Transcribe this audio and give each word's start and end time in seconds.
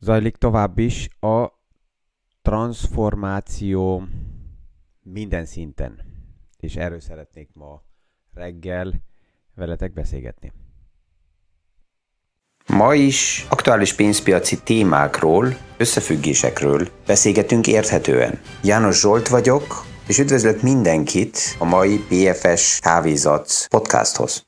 zajlik 0.00 0.36
tovább 0.36 0.78
is 0.78 1.08
a 1.20 1.46
transformáció 2.42 4.02
minden 5.02 5.44
szinten. 5.44 6.00
És 6.56 6.76
erről 6.76 7.00
szeretnék 7.00 7.48
ma 7.52 7.82
reggel 8.34 9.02
veletek 9.54 9.92
beszélgetni. 9.92 10.52
Ma 12.66 12.94
is 12.94 13.46
aktuális 13.48 13.94
pénzpiaci 13.94 14.62
témákról, 14.62 15.56
összefüggésekről 15.76 16.88
beszélgetünk 17.06 17.66
érthetően. 17.66 18.40
János 18.62 19.00
Zsolt 19.00 19.28
vagyok, 19.28 19.84
és 20.06 20.18
üdvözlök 20.18 20.62
mindenkit 20.62 21.38
a 21.58 21.64
mai 21.64 21.96
BFS 22.08 22.78
Kávézat 22.80 23.66
podcasthoz. 23.68 24.46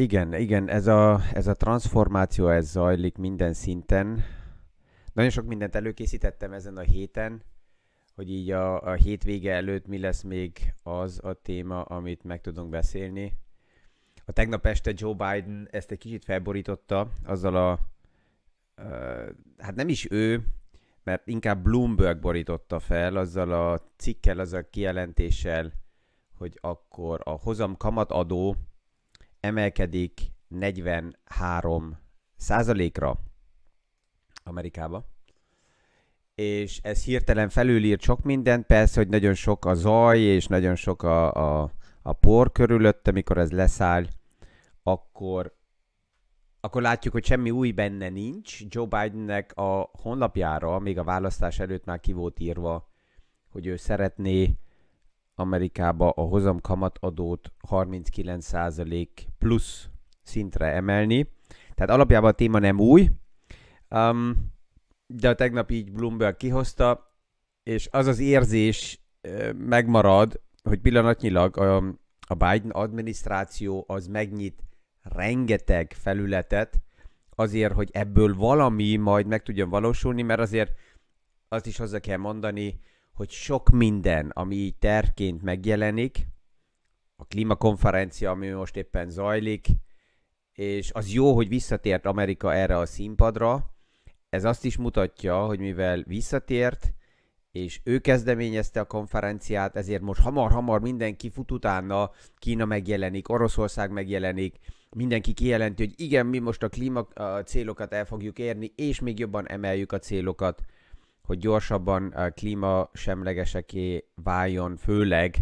Igen, 0.00 0.34
igen, 0.34 0.68
ez 0.68 0.86
a, 0.86 1.20
ez 1.32 1.46
a 1.46 1.54
transformáció, 1.54 2.48
ez 2.48 2.70
zajlik 2.70 3.16
minden 3.16 3.52
szinten. 3.52 4.24
Nagyon 5.12 5.30
sok 5.30 5.46
mindent 5.46 5.74
előkészítettem 5.74 6.52
ezen 6.52 6.76
a 6.76 6.80
héten, 6.80 7.42
hogy 8.14 8.30
így 8.30 8.50
a, 8.50 8.82
a 8.82 8.92
hétvége 8.92 9.52
előtt 9.52 9.86
mi 9.86 9.98
lesz 9.98 10.22
még 10.22 10.74
az 10.82 11.20
a 11.22 11.32
téma, 11.32 11.82
amit 11.82 12.24
meg 12.24 12.40
tudunk 12.40 12.70
beszélni. 12.70 13.32
A 14.24 14.32
tegnap 14.32 14.66
este 14.66 14.92
Joe 14.94 15.12
Biden 15.12 15.68
ezt 15.70 15.90
egy 15.90 15.98
kicsit 15.98 16.24
felborította 16.24 17.10
azzal 17.24 17.56
a, 17.56 17.78
uh, 18.82 19.28
hát 19.58 19.74
nem 19.74 19.88
is 19.88 20.10
ő, 20.10 20.44
mert 21.02 21.26
inkább 21.26 21.62
Bloomberg 21.62 22.20
borította 22.20 22.78
fel 22.78 23.16
azzal 23.16 23.52
a 23.52 23.80
cikkel, 23.96 24.38
azzal 24.38 24.60
a 24.60 24.68
kijelentéssel, 24.70 25.72
hogy 26.36 26.58
akkor 26.60 27.20
a 27.24 27.30
hozam 27.30 27.76
kamatadó 27.76 28.56
emelkedik 29.40 30.20
43 30.48 31.98
százalékra 32.36 33.18
Amerikába. 34.44 35.08
És 36.34 36.80
ez 36.82 37.04
hirtelen 37.04 37.48
felülírt 37.48 38.00
sok 38.00 38.22
mindent, 38.22 38.66
persze, 38.66 39.00
hogy 39.00 39.08
nagyon 39.08 39.34
sok 39.34 39.64
a 39.64 39.74
zaj, 39.74 40.18
és 40.18 40.46
nagyon 40.46 40.74
sok 40.74 41.02
a, 41.02 41.32
a, 41.32 41.72
a 42.02 42.12
por 42.12 42.52
körülött, 42.52 43.08
amikor 43.08 43.38
ez 43.38 43.50
leszáll, 43.50 44.06
akkor, 44.82 45.56
akkor 46.60 46.82
látjuk, 46.82 47.12
hogy 47.12 47.24
semmi 47.24 47.50
új 47.50 47.70
benne 47.70 48.08
nincs. 48.08 48.58
Joe 48.68 48.86
Bidennek 48.86 49.52
a 49.56 49.90
honlapjára, 49.92 50.78
még 50.78 50.98
a 50.98 51.04
választás 51.04 51.58
előtt 51.58 51.84
már 51.84 52.00
ki 52.00 52.12
volt 52.12 52.40
írva, 52.40 52.88
hogy 53.48 53.66
ő 53.66 53.76
szeretné 53.76 54.56
Amerikába 55.40 56.10
a 56.10 56.22
hozam 56.22 56.60
kamatadót 56.60 57.52
39% 57.68 59.06
plusz 59.38 59.88
szintre 60.22 60.66
emelni. 60.66 61.32
Tehát 61.74 61.90
alapjában 61.90 62.30
a 62.30 62.34
téma 62.34 62.58
nem 62.58 62.80
új, 62.80 63.10
um, 63.90 64.52
de 65.06 65.28
a 65.28 65.34
tegnap 65.34 65.70
így 65.70 65.92
Bloomberg 65.92 66.36
kihozta, 66.36 67.14
és 67.62 67.88
az 67.90 68.06
az 68.06 68.18
érzés 68.18 69.00
uh, 69.28 69.52
megmarad, 69.52 70.40
hogy 70.62 70.80
pillanatnyilag 70.80 71.56
a, 71.56 71.76
a 72.26 72.34
Biden 72.34 72.70
adminisztráció 72.70 73.84
az 73.88 74.06
megnyit 74.06 74.62
rengeteg 75.02 75.92
felületet 75.92 76.80
azért, 77.34 77.72
hogy 77.72 77.88
ebből 77.92 78.34
valami 78.34 78.96
majd 78.96 79.26
meg 79.26 79.42
tudjon 79.42 79.68
valósulni, 79.68 80.22
mert 80.22 80.40
azért 80.40 80.72
azt 81.48 81.66
is 81.66 81.76
hozzá 81.76 81.98
kell 81.98 82.16
mondani, 82.16 82.80
hogy 83.20 83.30
sok 83.30 83.70
minden, 83.70 84.30
ami 84.34 84.54
így 84.54 84.76
tervként 84.76 85.42
megjelenik, 85.42 86.26
a 87.16 87.24
klímakonferencia, 87.24 88.30
ami 88.30 88.48
most 88.48 88.76
éppen 88.76 89.10
zajlik, 89.10 89.66
és 90.52 90.92
az 90.92 91.12
jó, 91.12 91.34
hogy 91.34 91.48
visszatért 91.48 92.06
Amerika 92.06 92.54
erre 92.54 92.78
a 92.78 92.86
színpadra. 92.86 93.74
Ez 94.28 94.44
azt 94.44 94.64
is 94.64 94.76
mutatja, 94.76 95.44
hogy 95.44 95.58
mivel 95.58 96.02
visszatért, 96.06 96.92
és 97.52 97.80
ő 97.84 97.98
kezdeményezte 97.98 98.80
a 98.80 98.84
konferenciát, 98.84 99.76
ezért 99.76 100.02
most 100.02 100.20
hamar-hamar 100.20 100.80
mindenki 100.80 101.30
fut 101.30 101.50
utána, 101.50 102.10
Kína 102.36 102.64
megjelenik, 102.64 103.28
Oroszország 103.28 103.90
megjelenik, 103.90 104.58
mindenki 104.90 105.32
kijelenti, 105.32 105.84
hogy 105.84 106.00
igen, 106.00 106.26
mi 106.26 106.38
most 106.38 106.62
a 106.62 106.68
klíma 106.68 107.08
célokat 107.44 107.92
el 107.92 108.04
fogjuk 108.04 108.38
érni, 108.38 108.72
és 108.76 109.00
még 109.00 109.18
jobban 109.18 109.48
emeljük 109.48 109.92
a 109.92 109.98
célokat 109.98 110.64
hogy 111.30 111.38
gyorsabban 111.38 112.14
klímasemlegeseké 112.34 114.04
váljon, 114.14 114.76
főleg 114.76 115.36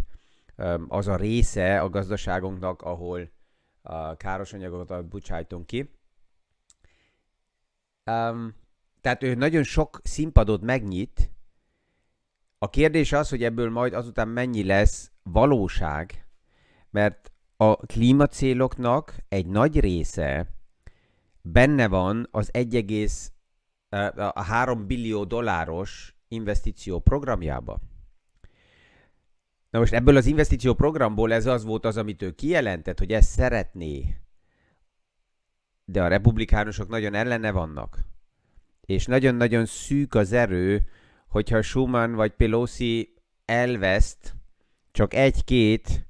az 0.88 1.09
a 1.09 1.16
része 1.16 1.81
a 1.81 1.88
gazdaságunknak, 1.88 2.82
ahol 2.82 3.31
káros 4.16 4.53
anyagokat 4.53 5.09
bocsájtunk 5.09 5.66
ki. 5.66 5.91
Tehát 9.00 9.22
ő 9.22 9.34
nagyon 9.34 9.62
sok 9.62 10.00
színpadot 10.03 10.62
megnyit. 10.62 11.31
A 12.59 12.70
kérdés 12.70 13.12
az, 13.12 13.28
hogy 13.28 13.44
ebből 13.44 13.70
majd 13.70 13.93
azután 13.93 14.28
mennyi 14.28 14.65
lesz 14.65 15.12
valóság, 15.22 16.26
mert 16.91 17.32
a 17.56 17.76
klímacéloknak 17.76 19.16
egy 19.28 19.47
nagy 19.47 19.81
része 19.81 20.47
benne 21.43 21.88
van 21.88 22.28
az 22.31 22.49
a 24.16 24.43
3 24.43 24.87
billió 24.87 25.25
dolláros 25.25 26.15
investíció 26.28 26.99
programjába. 27.00 27.81
Na 29.71 29.78
most 29.78 29.93
ebből 29.93 30.16
az 30.16 30.26
investíció 30.26 30.75
programból 30.75 31.32
ez 31.32 31.47
az 31.47 31.65
volt 31.65 31.84
az, 31.84 31.97
amit 31.97 32.22
ő 32.22 32.31
kijelentett, 32.31 32.99
hogy 32.99 33.12
ezt 33.12 33.31
szeretné. 33.31 34.16
De 35.84 36.03
a 36.03 36.09
republikánusok 36.09 36.88
nagyon 36.88 37.15
ellene 37.15 37.50
vannak. 37.50 37.99
És 38.81 39.06
nagyon-nagyon 39.06 39.66
szűk 39.66 40.15
az 40.15 40.32
erő, 40.32 40.88
hogyha 41.28 41.62
Schumann 41.62 42.15
vagy 42.15 42.32
Pelosi 42.32 43.15
elveszt 43.44 44.34
csak 44.93 45.15
egy-két 45.15 46.06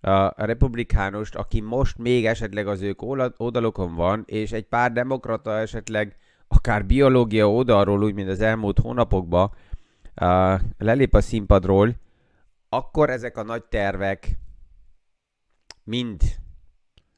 a 0.00 0.44
republikánust, 0.44 1.34
aki 1.34 1.60
most 1.60 1.98
még 1.98 2.26
esetleg 2.26 2.66
az 2.66 2.80
ők 2.82 3.02
oldalokon 3.36 3.94
van, 3.94 4.22
és 4.26 4.52
egy 4.52 4.66
pár 4.66 4.92
demokrata 4.92 5.58
esetleg 5.58 6.16
akár 6.50 6.86
biológia 6.86 7.50
oldalról, 7.50 8.02
úgy, 8.02 8.14
mint 8.14 8.28
az 8.28 8.40
elmúlt 8.40 8.78
hónapokban 8.78 9.50
uh, 10.20 10.60
lelép 10.78 11.14
a 11.14 11.20
színpadról, 11.20 11.94
akkor 12.68 13.10
ezek 13.10 13.36
a 13.36 13.42
nagy 13.42 13.64
tervek 13.64 14.38
mind 15.84 16.22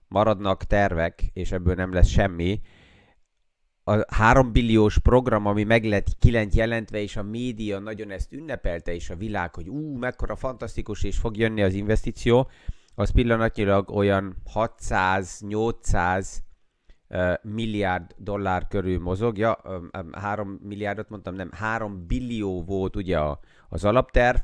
maradnak 0.09 0.65
tervek, 0.65 1.31
és 1.33 1.53
ebből 1.53 1.75
nem 1.75 1.93
lesz 1.93 2.09
semmi. 2.09 2.61
A 3.85 4.15
3 4.15 4.53
billiós 4.53 4.99
program, 4.99 5.47
ami 5.47 5.65
meg 5.65 5.85
lett 5.85 6.07
kilent 6.19 6.55
jelentve, 6.55 6.99
és 6.99 7.17
a 7.17 7.23
média 7.23 7.79
nagyon 7.79 8.11
ezt 8.11 8.33
ünnepelte, 8.33 8.95
és 8.95 9.11
a 9.11 9.17
világ, 9.17 9.55
hogy 9.55 9.69
ú, 9.69 9.97
mekkora 9.97 10.37
fantasztikus, 10.37 11.03
és 11.03 11.17
fog 11.17 11.37
jönni 11.37 11.63
az 11.63 11.75
investíció, 11.75 12.49
az 12.95 13.11
pillanatnyilag 13.11 13.91
olyan 13.91 14.37
600-800 14.55 16.27
milliárd 17.43 18.15
dollár 18.17 18.67
körül 18.69 19.01
mozog. 19.01 19.39
Ja, 19.39 19.59
3 20.13 20.61
milliárdot 20.63 21.09
mondtam, 21.09 21.35
nem, 21.35 21.51
3 21.53 22.07
billió 22.07 22.63
volt 22.65 22.97
ugye 22.97 23.19
az 23.69 23.85
alapterv, 23.85 24.37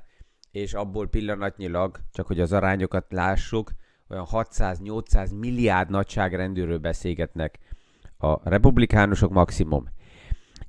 és 0.51 0.75
abból 0.75 1.09
pillanatnyilag, 1.09 1.99
csak 2.13 2.27
hogy 2.27 2.41
az 2.41 2.53
arányokat 2.53 3.07
lássuk, 3.09 3.73
olyan 4.09 4.27
600-800 4.31 5.39
milliárd 5.39 5.91
nagyságrendűről 5.91 6.79
beszélgetnek 6.79 7.59
a 8.19 8.49
republikánusok 8.49 9.33
maximum. 9.33 9.89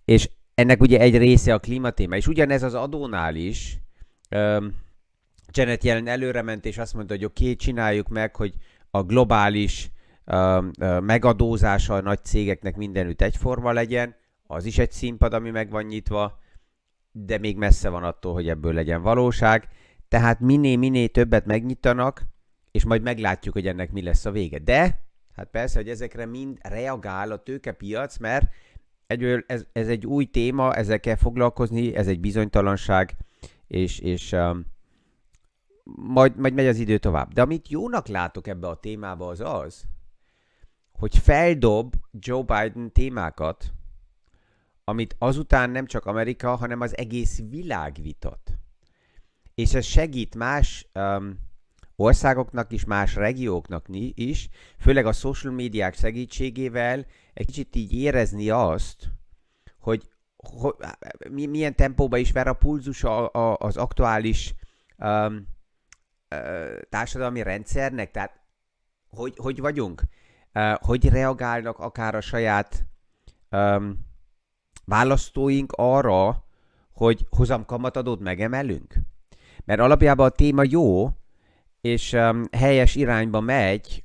És 0.05 0.29
ennek 0.53 0.81
ugye 0.81 0.99
egy 0.99 1.17
része 1.17 1.53
a 1.53 1.59
klímatéma, 1.59 2.15
és 2.15 2.27
ugyanez 2.27 2.63
az 2.63 2.73
adónál 2.73 3.35
is. 3.35 3.79
Um, 4.35 4.75
Janet 5.51 5.83
jelen 5.83 6.07
előre 6.07 6.59
és 6.61 6.77
azt 6.77 6.93
mondta, 6.93 7.13
hogy 7.13 7.25
oké, 7.25 7.43
okay, 7.43 7.55
csináljuk 7.55 8.07
meg, 8.07 8.35
hogy 8.35 8.53
a 8.91 9.03
globális 9.03 9.91
megadózása 11.01 11.93
a 11.93 12.01
nagy 12.01 12.23
cégeknek 12.23 12.75
mindenütt 12.75 13.21
egyforma 13.21 13.71
legyen, 13.71 14.15
az 14.47 14.65
is 14.65 14.77
egy 14.77 14.91
színpad, 14.91 15.33
ami 15.33 15.49
meg 15.49 15.69
van 15.69 15.83
nyitva, 15.83 16.39
de 17.11 17.37
még 17.37 17.57
messze 17.57 17.89
van 17.89 18.03
attól, 18.03 18.33
hogy 18.33 18.49
ebből 18.49 18.73
legyen 18.73 19.01
valóság. 19.01 19.67
Tehát 20.07 20.39
minél-minél 20.39 21.07
többet 21.07 21.45
megnyitanak, 21.45 22.21
és 22.71 22.85
majd 22.85 23.01
meglátjuk, 23.01 23.53
hogy 23.53 23.67
ennek 23.67 23.91
mi 23.91 24.01
lesz 24.01 24.25
a 24.25 24.31
vége. 24.31 24.59
De, 24.59 25.03
hát 25.35 25.47
persze, 25.51 25.79
hogy 25.79 25.89
ezekre 25.89 26.25
mind 26.25 26.57
reagál 26.61 27.31
a 27.31 27.43
tőkepiac, 27.43 28.17
mert 28.17 28.47
egyből 29.07 29.43
ez, 29.47 29.65
ez 29.71 29.87
egy 29.87 30.05
új 30.05 30.25
téma, 30.25 30.73
ezzel 30.73 30.99
kell 30.99 31.15
foglalkozni, 31.15 31.95
ez 31.95 32.07
egy 32.07 32.19
bizonytalanság, 32.19 33.15
és, 33.67 33.99
és 33.99 34.31
um, 34.31 34.65
majd, 35.95 36.37
majd 36.37 36.53
megy 36.53 36.67
az 36.67 36.77
idő 36.77 36.97
tovább. 36.97 37.33
De 37.33 37.41
amit 37.41 37.69
jónak 37.69 38.07
látok 38.07 38.47
ebbe 38.47 38.67
a 38.67 38.79
témába 38.79 39.27
az 39.27 39.39
az, 39.39 39.83
hogy 40.99 41.17
feldob 41.17 41.95
Joe 42.11 42.41
Biden 42.41 42.91
témákat, 42.91 43.73
amit 44.83 45.15
azután 45.17 45.69
nem 45.69 45.85
csak 45.85 46.05
Amerika, 46.05 46.55
hanem 46.55 46.81
az 46.81 46.97
egész 46.97 47.41
világ 47.49 47.97
vitat. 48.01 48.57
És 49.55 49.73
ez 49.73 49.85
segít 49.85 50.35
más 50.35 50.87
um, 50.93 51.39
országoknak 51.95 52.71
is, 52.71 52.85
más 52.85 53.15
regióknak 53.15 53.85
is, 54.13 54.49
főleg 54.79 55.05
a 55.05 55.11
social 55.11 55.53
médiák 55.53 55.95
segítségével 55.95 57.05
egy 57.33 57.45
kicsit 57.45 57.75
így 57.75 57.93
érezni 57.93 58.49
azt, 58.49 59.09
hogy, 59.79 60.09
hogy 60.35 60.73
milyen 61.49 61.75
tempóban 61.75 62.19
is 62.19 62.31
ver 62.31 62.47
a 62.47 62.53
pulzus 62.53 63.03
a, 63.03 63.31
a, 63.31 63.55
az 63.57 63.77
aktuális 63.77 64.55
um, 64.97 65.47
társadalmi 66.89 67.43
rendszernek, 67.43 68.11
tehát 68.11 68.39
hogy, 69.09 69.33
hogy 69.37 69.59
vagyunk, 69.59 70.03
hogy 70.81 71.09
reagálnak 71.09 71.79
akár 71.79 72.15
a 72.15 72.21
saját 72.21 72.85
um, 73.51 73.99
választóink 74.85 75.71
arra, 75.75 76.43
hogy 76.93 77.25
hozamkamatadót 77.29 78.19
megemelünk? 78.19 78.93
Mert 79.65 79.79
alapjában 79.79 80.25
a 80.25 80.29
téma 80.29 80.63
jó, 80.69 81.09
és 81.81 82.13
um, 82.13 82.43
helyes 82.51 82.95
irányba 82.95 83.39
megy, 83.39 84.03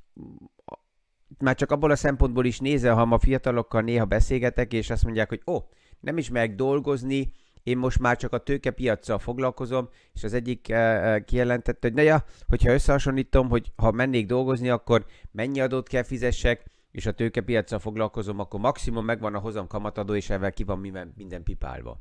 már 1.38 1.54
csak 1.54 1.70
abból 1.70 1.90
a 1.90 1.96
szempontból 1.96 2.44
is 2.44 2.58
nézve, 2.58 2.90
ha 2.90 3.04
ma 3.04 3.18
fiatalokkal 3.18 3.82
néha 3.82 4.04
beszélgetek, 4.04 4.72
és 4.72 4.90
azt 4.90 5.04
mondják, 5.04 5.28
hogy 5.28 5.42
ó, 5.46 5.54
oh, 5.54 5.62
nem 6.00 6.18
is 6.18 6.30
meg 6.30 6.54
dolgozni, 6.54 7.32
én 7.64 7.78
most 7.78 7.98
már 7.98 8.16
csak 8.16 8.32
a 8.32 8.38
tőkepiacsal 8.38 9.18
foglalkozom, 9.18 9.88
és 10.12 10.24
az 10.24 10.32
egyik 10.32 10.66
uh, 10.70 11.24
kijelentette, 11.24 11.86
hogy 11.86 11.96
na 11.96 12.02
ja, 12.02 12.24
hogyha 12.46 12.72
összehasonlítom, 12.72 13.48
hogy 13.48 13.72
ha 13.76 13.90
mennék 13.90 14.26
dolgozni, 14.26 14.68
akkor 14.68 15.04
mennyi 15.30 15.60
adót 15.60 15.88
kell 15.88 16.02
fizessek, 16.02 16.64
és 16.90 17.06
a 17.06 17.12
tőkepiacsal 17.12 17.78
foglalkozom, 17.78 18.38
akkor 18.38 18.60
maximum 18.60 19.04
megvan 19.04 19.34
a 19.34 19.38
hozam 19.38 19.66
kamatadó, 19.66 20.14
és 20.14 20.30
ezzel 20.30 20.52
ki 20.52 20.64
van 20.64 20.78
minden 21.16 21.42
pipálva. 21.42 22.00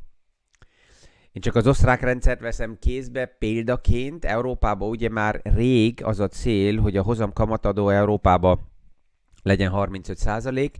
Én 1.31 1.41
csak 1.41 1.55
az 1.55 1.67
osztrák 1.67 2.01
rendszert 2.01 2.39
veszem 2.39 2.77
kézbe 2.79 3.25
példaként. 3.25 4.25
Európában 4.25 4.89
ugye 4.89 5.09
már 5.09 5.41
rég 5.43 6.03
az 6.03 6.19
a 6.19 6.27
cél, 6.27 6.79
hogy 6.79 6.97
a 6.97 7.03
hozam 7.03 7.33
kamatadó 7.33 7.89
Európában 7.89 8.59
legyen 9.41 9.69
35 9.69 10.17
százalék, 10.17 10.77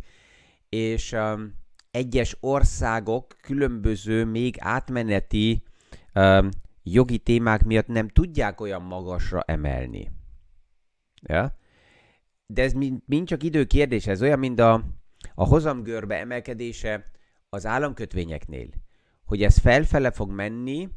és 0.69 1.11
um, 1.11 1.53
egyes 1.93 2.37
országok 2.39 3.37
különböző, 3.41 4.25
még 4.25 4.55
átmeneti 4.59 5.63
um, 6.15 6.49
jogi 6.83 7.17
témák 7.17 7.63
miatt 7.63 7.87
nem 7.87 8.07
tudják 8.07 8.61
olyan 8.61 8.81
magasra 8.81 9.41
emelni. 9.41 10.11
Ja? 11.21 11.57
De 12.45 12.61
ez 12.61 12.73
mind, 12.73 13.25
csak 13.25 13.43
idő 13.43 13.65
kérdése, 13.65 14.11
ez 14.11 14.21
olyan, 14.21 14.39
mint 14.39 14.59
a, 14.59 14.85
a 15.35 15.45
hozamgörbe 15.45 16.19
emelkedése 16.19 17.11
az 17.49 17.65
államkötvényeknél 17.65 18.69
hogy 19.25 19.43
ez 19.43 19.57
felfele 19.57 20.11
fog 20.11 20.31
menni, 20.31 20.89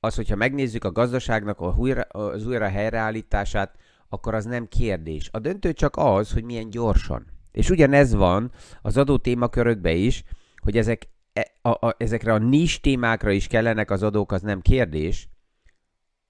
az, 0.00 0.14
hogyha 0.14 0.36
megnézzük 0.36 0.84
a 0.84 0.92
gazdaságnak 0.92 1.60
a 1.60 1.74
újra, 1.76 2.02
az 2.02 2.46
újra 2.46 2.68
helyreállítását, 2.68 3.76
akkor 4.08 4.34
az 4.34 4.44
nem 4.44 4.68
kérdés. 4.68 5.28
A 5.32 5.38
döntő 5.38 5.72
csak 5.72 5.96
az, 5.96 6.32
hogy 6.32 6.44
milyen 6.44 6.70
gyorsan. 6.70 7.26
És 7.52 7.70
ugyanez 7.70 8.14
van 8.14 8.52
az 8.82 8.96
adó 8.96 9.16
témakörökbe 9.16 9.92
is, 9.92 10.24
hogy 10.56 10.76
ezek, 10.76 11.08
e, 11.32 11.46
a, 11.62 11.86
a, 11.86 11.94
ezekre 11.98 12.32
a 12.32 12.38
nis 12.38 12.80
témákra 12.80 13.30
is 13.30 13.46
kellenek 13.46 13.90
az 13.90 14.02
adók, 14.02 14.32
az 14.32 14.42
nem 14.42 14.60
kérdés. 14.60 15.28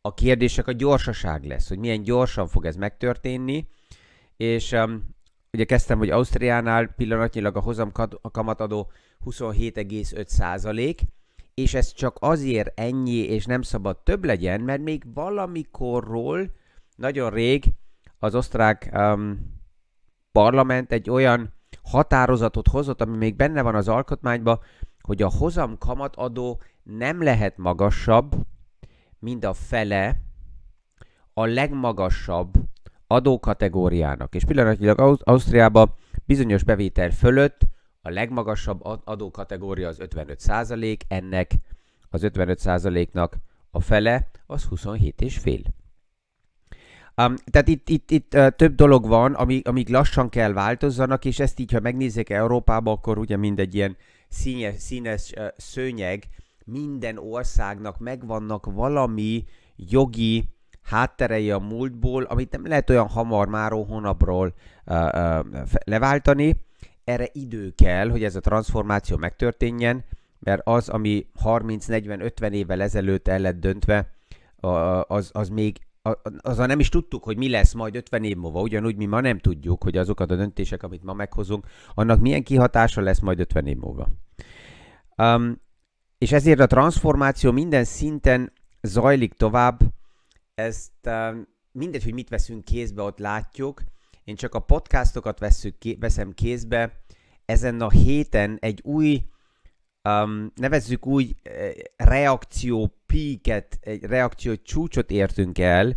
A 0.01 0.15
kérdés 0.15 0.53
csak 0.53 0.69
a 0.69 0.73
gyorsaság 0.73 1.45
lesz, 1.45 1.69
hogy 1.69 1.79
milyen 1.79 2.03
gyorsan 2.03 2.47
fog 2.47 2.65
ez 2.65 2.77
megtörténni, 2.77 3.69
és 4.37 4.73
um, 4.73 5.15
ugye 5.53 5.65
kezdtem, 5.65 5.99
hogy 5.99 6.11
Ausztriánál 6.11 6.87
pillanatnyilag 6.87 7.57
a 7.57 7.61
hozam 7.61 7.93
kamatadó 8.33 8.91
27,5 9.25 10.27
százalék, 10.27 11.01
és 11.55 11.75
ez 11.75 11.93
csak 11.93 12.17
azért 12.21 12.81
ennyi, 12.81 13.17
és 13.17 13.45
nem 13.45 13.63
szabad 13.63 13.99
több 14.03 14.25
legyen, 14.25 14.61
mert 14.61 14.83
még 14.83 15.03
valamikorról, 15.15 16.53
nagyon 16.97 17.31
rég 17.31 17.65
az 18.19 18.35
osztrák 18.35 18.91
um, 18.95 19.62
parlament 20.33 20.93
egy 20.93 21.11
olyan 21.11 21.53
határozatot 21.83 22.69
hozott, 22.69 23.01
ami 23.01 23.17
még 23.17 23.37
benne 23.37 23.63
van 23.63 23.75
az 23.75 23.89
alkotmányban, 23.89 24.61
hogy 25.01 25.23
a 25.23 25.31
hozam 25.31 25.79
kamatadó 25.79 26.61
nem 26.83 27.23
lehet 27.23 27.57
magasabb, 27.57 28.35
mint 29.19 29.45
a 29.45 29.53
fele 29.53 30.21
a 31.35 31.45
legmagasabb 31.45 32.53
adókategóriának. 33.07 34.35
És 34.35 34.45
pillanatnyilag 34.45 35.19
Ausztriában 35.23 35.95
bizonyos 36.25 36.63
bevétel 36.63 37.11
fölött 37.11 37.61
a 38.01 38.11
legmagasabb 38.11 38.81
adókategória 39.05 39.89
az 39.89 39.99
55%, 40.01 40.97
ennek 41.09 41.55
az 42.11 42.21
55%-nak 42.25 43.37
a 43.71 43.81
fele 43.81 44.29
az 44.47 44.69
27,5. 44.71 45.65
Um, 47.17 47.35
tehát 47.51 47.69
itt, 47.69 47.89
itt, 47.89 48.11
itt 48.11 48.35
uh, 48.35 48.49
több 48.49 48.75
dolog 48.75 49.07
van, 49.07 49.35
ami, 49.35 49.61
amíg 49.65 49.89
lassan 49.89 50.29
kell 50.29 50.53
változzanak, 50.53 51.25
és 51.25 51.39
ezt 51.39 51.59
így, 51.59 51.73
ha 51.73 51.81
megnézzük 51.81 52.31
Európába, 52.31 52.91
akkor 52.91 53.19
ugye 53.19 53.37
mindegy 53.37 53.75
ilyen 53.75 53.97
színes, 54.29 54.75
színes 54.79 55.33
uh, 55.37 55.47
szőnyeg, 55.57 56.25
minden 56.65 57.19
országnak 57.19 57.99
megvannak 57.99 58.67
valami 58.67 59.45
jogi 59.77 60.49
hátterei 60.83 61.51
a 61.51 61.59
múltból, 61.59 62.23
amit 62.23 62.53
nem 62.53 62.67
lehet 62.67 62.91
olyan 62.91 63.09
hamar, 63.09 63.49
már 63.49 63.73
hónapról 63.73 64.55
uh, 64.87 64.97
uh, 64.97 65.45
leváltani. 65.85 66.57
Erre 67.05 67.29
idő 67.33 67.73
kell, 67.77 68.11
hogy 68.11 68.25
ez 68.25 68.37
a 68.37 68.41
transformáció 68.41 69.17
megtörténjen, 69.17 70.05
mert 70.39 70.61
az, 70.65 70.89
ami 70.89 71.27
30-40-50 71.45 72.51
évvel 72.51 72.83
ezelőtt 72.83 73.29
el 73.29 73.39
lett 73.39 73.61
döntve, 73.61 74.11
az, 75.07 75.31
az 75.33 75.49
még 75.49 75.81
azzal 76.41 76.67
nem 76.67 76.81
is 76.81 76.89
tudtuk, 76.89 77.25
hogy 77.25 77.37
mi 77.37 77.49
lesz 77.49 77.73
majd 77.73 77.97
50 77.97 78.25
év 78.25 78.37
múlva, 78.37 78.61
ugyanúgy 78.61 78.97
mi 78.97 79.07
ma 79.07 79.21
nem 79.21 79.39
tudjuk, 79.39 79.83
hogy 79.83 79.97
azokat 79.97 80.31
a 80.31 80.37
döntések, 80.37 80.83
amit 80.83 81.03
ma 81.03 81.13
meghozunk, 81.13 81.67
annak 81.95 82.21
milyen 82.21 82.43
kihatása 82.43 83.01
lesz 83.01 83.21
majd 83.21 83.41
50 83.41 83.67
év 83.67 83.77
múlva. 83.77 84.09
Um, 85.17 85.61
és 86.19 86.33
ezért 86.33 86.61
a 86.61 86.67
transformáció 86.67 87.53
minden 87.53 87.85
szinten 87.85 88.53
zajlik 88.81 89.33
tovább, 89.33 89.81
ezt 90.55 90.93
um, 91.07 91.49
mindegy, 91.73 92.05
hogy 92.05 92.15
mit 92.15 92.29
veszünk 92.29 92.65
kézbe, 92.65 93.03
ott 93.03 93.19
látjuk. 93.19 93.83
Én 94.25 94.37
csak 94.37 94.55
a 94.55 94.61
podcastokat 94.61 95.39
veszük, 95.39 95.77
veszem 95.99 96.33
kézbe. 96.33 97.01
Ezen 97.45 97.81
a 97.81 97.91
héten 97.91 98.57
egy 98.61 98.81
új, 98.85 99.25
um, 100.09 100.53
nevezzük 100.55 101.07
úgy, 101.07 101.35
uh, 101.45 101.71
reakció 101.97 102.95
peaket, 103.07 103.79
egy 103.81 104.03
reakció 104.03 104.55
csúcsot 104.57 105.11
értünk 105.11 105.59
el. 105.59 105.97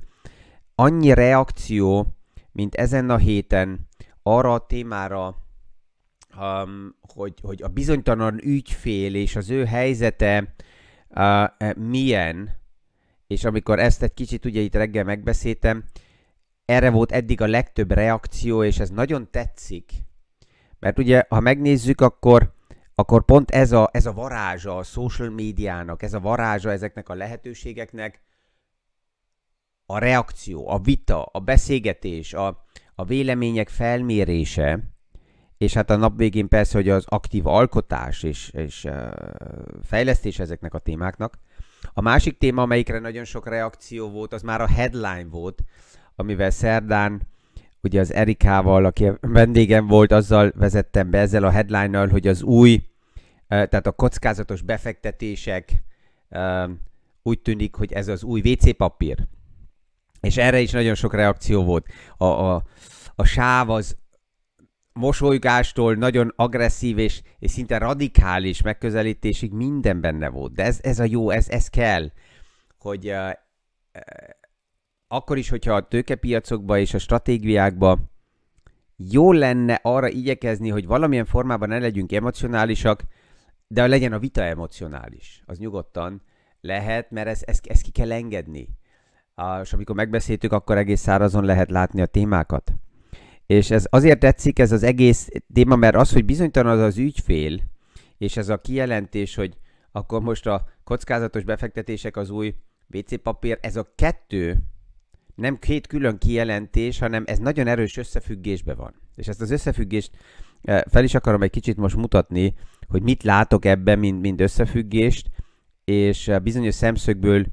Annyi 0.75 1.13
reakció, 1.13 2.16
mint 2.52 2.76
ezen 2.76 3.09
a 3.09 3.18
héten 3.18 3.88
arra 4.24 4.54
a 4.54 4.66
témára, 4.66 5.35
um, 6.40 6.95
hogy, 7.14 7.33
hogy 7.42 7.62
a 7.62 7.68
bizonytalan 7.68 8.40
ügyfél 8.44 9.16
és 9.16 9.35
az 9.35 9.50
ő 9.50 9.66
helyzete 9.66 10.56
uh, 11.09 11.76
milyen, 11.76 12.64
és 13.28 13.44
amikor 13.44 13.80
ezt 13.80 14.04
egy 14.04 14.14
kicsit 14.14 14.45
ugye 14.45 14.62
itt 14.62 14.76
reggel 14.76 15.04
megbeszéltem, 15.04 15.83
erre 16.66 16.90
volt 16.90 17.12
eddig 17.12 17.42
a 17.42 17.47
legtöbb 17.47 17.92
reakció, 17.92 18.64
és 18.64 18.80
ez 18.80 18.90
nagyon 18.90 19.31
tetszik, 19.31 19.92
mert 20.80 21.00
ugye, 21.00 21.26
ha 21.30 21.40
megnézzük, 21.40 22.02
akkor, 22.02 22.55
akkor 22.95 23.25
pont 23.25 23.52
ez 23.52 23.71
a, 23.71 23.90
ez 23.92 24.06
a 24.06 24.14
varázsa 24.14 24.78
a 24.78 24.83
social 24.83 25.30
médiának, 25.30 26.02
ez 26.02 26.14
a 26.14 26.19
varázsa 26.19 26.71
ezeknek 26.71 27.09
a 27.09 27.14
lehetőségeknek, 27.14 28.21
a 29.85 29.97
reakció, 29.97 30.69
a 30.69 30.80
vita, 30.80 31.23
a 31.23 31.40
beszélgetés, 31.40 32.33
a, 32.33 32.66
a 32.95 33.06
vélemények 33.06 33.69
felmérése, 33.69 34.80
és 35.57 35.73
hát 35.73 35.90
a 35.90 35.95
nap 35.95 36.18
végén 36.18 36.47
persze, 36.47 36.78
hogy 36.78 36.90
az 36.90 37.06
aktív 37.07 37.47
alkotás 37.47 38.23
és, 38.23 38.49
és 38.49 38.87
fejlesztés 39.83 40.40
ezeknek 40.40 40.73
a 40.73 40.80
témáknak, 40.80 41.37
a 41.94 42.02
másik 42.02 42.37
téma, 42.37 42.61
amelyikre 42.61 42.99
nagyon 42.99 43.23
sok 43.23 43.47
reakció 43.47 44.09
volt, 44.09 44.33
az 44.33 44.42
már 44.42 44.61
a 44.61 44.68
headline 44.68 45.28
volt, 45.30 45.64
amivel 46.16 46.49
szerdán 46.49 47.21
ugye 47.85 47.99
az 47.99 48.13
Erikával, 48.13 48.85
aki 48.85 49.11
vendégem 49.21 49.87
volt, 49.87 50.11
azzal 50.11 50.51
vezettem 50.56 51.09
be 51.09 51.19
ezzel 51.19 51.44
a 51.44 51.49
headline-nal, 51.49 52.07
hogy 52.07 52.27
az 52.27 52.44
új, 52.44 52.81
tehát 53.47 53.87
a 53.87 53.92
kockázatos 53.92 54.61
befektetések 54.61 55.83
úgy 57.23 57.42
tűnik, 57.42 57.75
hogy 57.75 57.94
ez 57.94 58.07
az 58.07 58.23
új 58.23 58.42
WC 58.42 58.75
papír. 58.77 59.27
És 60.21 60.37
erre 60.37 60.59
is 60.59 60.71
nagyon 60.71 60.95
sok 60.95 61.13
reakció 61.13 61.63
volt. 61.63 61.87
A, 62.18 62.25
a, 62.25 62.63
a 63.15 63.23
sáv 63.23 63.69
az 63.69 63.97
mosolygástól 64.94 65.94
nagyon 65.95 66.33
agresszív 66.35 66.97
és, 66.97 67.21
és 67.39 67.51
szinte 67.51 67.77
radikális 67.77 68.61
megközelítésig 68.61 69.51
minden 69.51 70.01
benne 70.01 70.30
volt. 70.30 70.54
De 70.54 70.63
ez, 70.63 70.80
ez 70.81 70.99
a 70.99 71.04
jó, 71.04 71.30
ez, 71.30 71.49
ez 71.49 71.68
kell, 71.68 72.11
hogy 72.77 73.09
uh, 73.09 73.31
akkor 75.16 75.38
is, 75.38 75.50
hogyha 75.50 75.74
a 75.74 75.88
tőkepiacokba 75.88 76.78
és 76.78 76.94
a 76.94 76.98
stratégiákba 76.98 78.00
jó 78.98 79.31
lenne 79.31 79.80
arra 79.84 80.10
igyekezni, 80.10 80.69
hogy 80.69 80.86
valamilyen 80.86 81.26
formában 81.26 81.69
ne 81.69 81.80
legyünk 81.80 82.12
emocionálisak, 82.12 83.04
de 83.68 83.88
legyen 83.88 84.14
a 84.14 84.19
vita 84.19 84.44
emocionális. 84.44 85.44
Az 85.45 85.57
nyugodtan 85.57 86.22
lehet, 86.62 87.12
mert 87.12 87.28
ezt 87.28 87.44
ez, 87.44 87.60
ez 87.64 87.81
ki 87.81 87.92
kell 87.92 88.12
engedni. 88.12 88.68
és 89.62 89.74
amikor 89.74 89.95
megbeszéltük, 89.95 90.52
akkor 90.52 90.78
egész 90.78 91.02
szárazon 91.02 91.45
lehet 91.45 91.69
látni 91.69 92.02
a 92.02 92.06
témákat. 92.06 92.74
És 93.45 93.72
ez 93.72 93.86
azért 93.90 94.19
tetszik 94.19 94.60
ez 94.60 94.72
az 94.72 94.84
egész 94.84 95.30
téma, 95.54 95.76
mert 95.76 95.95
az, 95.95 96.14
hogy 96.14 96.26
bizonytalan 96.26 96.72
az 96.72 96.84
az 96.84 96.98
ügyfél, 96.98 97.60
és 98.18 98.38
ez 98.38 98.50
a 98.50 98.62
kijelentés, 98.62 99.36
hogy 99.36 99.57
akkor 99.92 100.22
most 100.22 100.48
a 100.48 100.68
kockázatos 100.84 101.44
befektetések 101.44 102.18
az 102.18 102.30
új 102.30 102.56
WC 102.94 103.22
papír, 103.22 103.57
ez 103.62 103.76
a 103.76 103.92
kettő 103.95 104.64
nem 105.35 105.59
két 105.59 105.87
külön 105.87 106.18
kijelentés, 106.18 106.99
hanem 106.99 107.23
ez 107.25 107.39
nagyon 107.39 107.68
erős 107.68 107.97
összefüggésbe 107.97 108.73
van. 108.73 108.94
És 109.15 109.27
ezt 109.27 109.42
az 109.42 109.51
összefüggést 109.51 110.11
eh, 110.61 110.81
fel 110.92 111.04
is 111.04 111.15
akarom 111.15 111.42
egy 111.42 111.49
kicsit 111.49 111.77
most 111.77 111.95
mutatni, 111.95 112.54
hogy 112.87 113.01
mit 113.01 113.23
látok 113.23 113.65
ebben, 113.65 113.99
mint, 113.99 114.21
mint 114.21 114.42
összefüggést, 114.42 115.30
és 115.83 116.27
eh, 116.27 116.39
bizonyos 116.39 116.75
szemszögből 116.75 117.45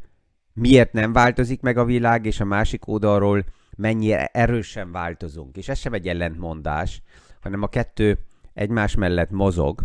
miért 0.52 0.92
nem 0.92 1.12
változik 1.12 1.60
meg 1.60 1.76
a 1.76 1.84
világ, 1.84 2.26
és 2.26 2.40
a 2.40 2.44
másik 2.44 2.86
oldalról 2.86 3.44
mennyire 3.76 4.26
erősen 4.26 4.92
változunk. 4.92 5.56
És 5.56 5.68
ez 5.68 5.78
sem 5.78 5.92
egy 5.92 6.08
ellentmondás, 6.08 7.02
hanem 7.40 7.62
a 7.62 7.68
kettő 7.68 8.18
egymás 8.54 8.94
mellett 8.94 9.30
mozog. 9.30 9.82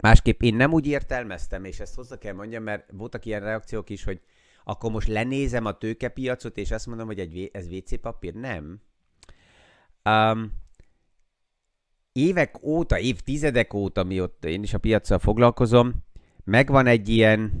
Másképp 0.00 0.42
én 0.42 0.54
nem 0.54 0.72
úgy 0.72 0.86
értelmeztem, 0.86 1.64
és 1.64 1.80
ezt 1.80 1.94
hozzá 1.94 2.18
kell 2.18 2.34
mondjam, 2.34 2.62
mert 2.62 2.90
voltak 2.92 3.24
ilyen 3.24 3.40
reakciók 3.40 3.90
is, 3.90 4.04
hogy 4.04 4.20
akkor 4.68 4.90
most 4.90 5.08
lenézem 5.08 5.64
a 5.64 5.78
tőkepiacot, 5.78 6.56
és 6.56 6.70
azt 6.70 6.86
mondom, 6.86 7.06
hogy 7.06 7.18
egy, 7.18 7.50
ez 7.52 7.66
WC 7.66 8.00
papír. 8.00 8.34
Nem. 8.34 8.80
Um, 10.04 10.52
évek 12.12 12.62
óta, 12.62 12.98
évtizedek 12.98 13.74
óta, 13.74 14.04
mióta 14.04 14.48
én 14.48 14.62
is 14.62 14.74
a 14.74 14.78
piacsal 14.78 15.18
foglalkozom, 15.18 15.94
megvan 16.44 16.86
egy 16.86 17.08
ilyen 17.08 17.52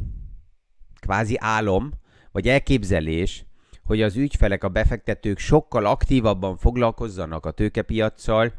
kvázi 1.00 1.36
álom, 1.38 1.92
vagy 2.32 2.48
elképzelés, 2.48 3.44
hogy 3.82 4.02
az 4.02 4.16
ügyfelek, 4.16 4.64
a 4.64 4.68
befektetők 4.68 5.38
sokkal 5.38 5.86
aktívabban 5.86 6.56
foglalkozzanak 6.56 7.46
a 7.46 7.50
tőkepiacsal, 7.50 8.52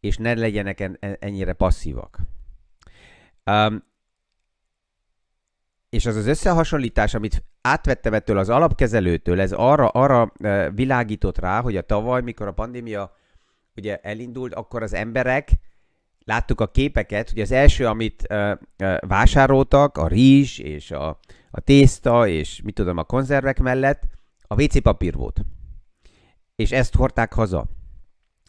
és 0.00 0.16
ne 0.16 0.34
legyenek 0.34 0.80
en- 0.80 0.98
ennyire 1.00 1.52
passzívak. 1.52 2.18
Um, 3.44 3.84
és 5.90 6.06
az 6.06 6.16
az 6.16 6.26
összehasonlítás, 6.26 7.14
amit 7.14 7.44
átvettem 7.60 8.14
ettől 8.14 8.38
az 8.38 8.48
alapkezelőtől, 8.48 9.40
ez 9.40 9.52
arra, 9.52 9.88
arra 9.88 10.32
uh, 10.38 10.74
világított 10.74 11.38
rá, 11.38 11.60
hogy 11.60 11.76
a 11.76 11.82
tavaly, 11.82 12.22
mikor 12.22 12.46
a 12.46 12.52
pandémia 12.52 13.16
ugye 13.76 13.96
elindult, 13.96 14.54
akkor 14.54 14.82
az 14.82 14.92
emberek, 14.92 15.50
láttuk 16.24 16.60
a 16.60 16.70
képeket, 16.70 17.30
hogy 17.30 17.40
az 17.40 17.52
első, 17.52 17.86
amit 17.86 18.26
uh, 18.30 18.50
uh, 18.78 18.96
vásároltak, 19.00 19.98
a 19.98 20.06
rizs 20.06 20.58
és 20.58 20.90
a, 20.90 21.18
a 21.50 21.60
tészta 21.60 22.28
és 22.28 22.60
mit 22.64 22.74
tudom, 22.74 22.96
a 22.96 23.04
konzervek 23.04 23.58
mellett, 23.58 24.02
a 24.46 24.62
WC 24.62 24.82
papír 24.82 25.14
volt. 25.14 25.40
És 26.56 26.72
ezt 26.72 26.94
hordták 26.94 27.32
haza. 27.32 27.66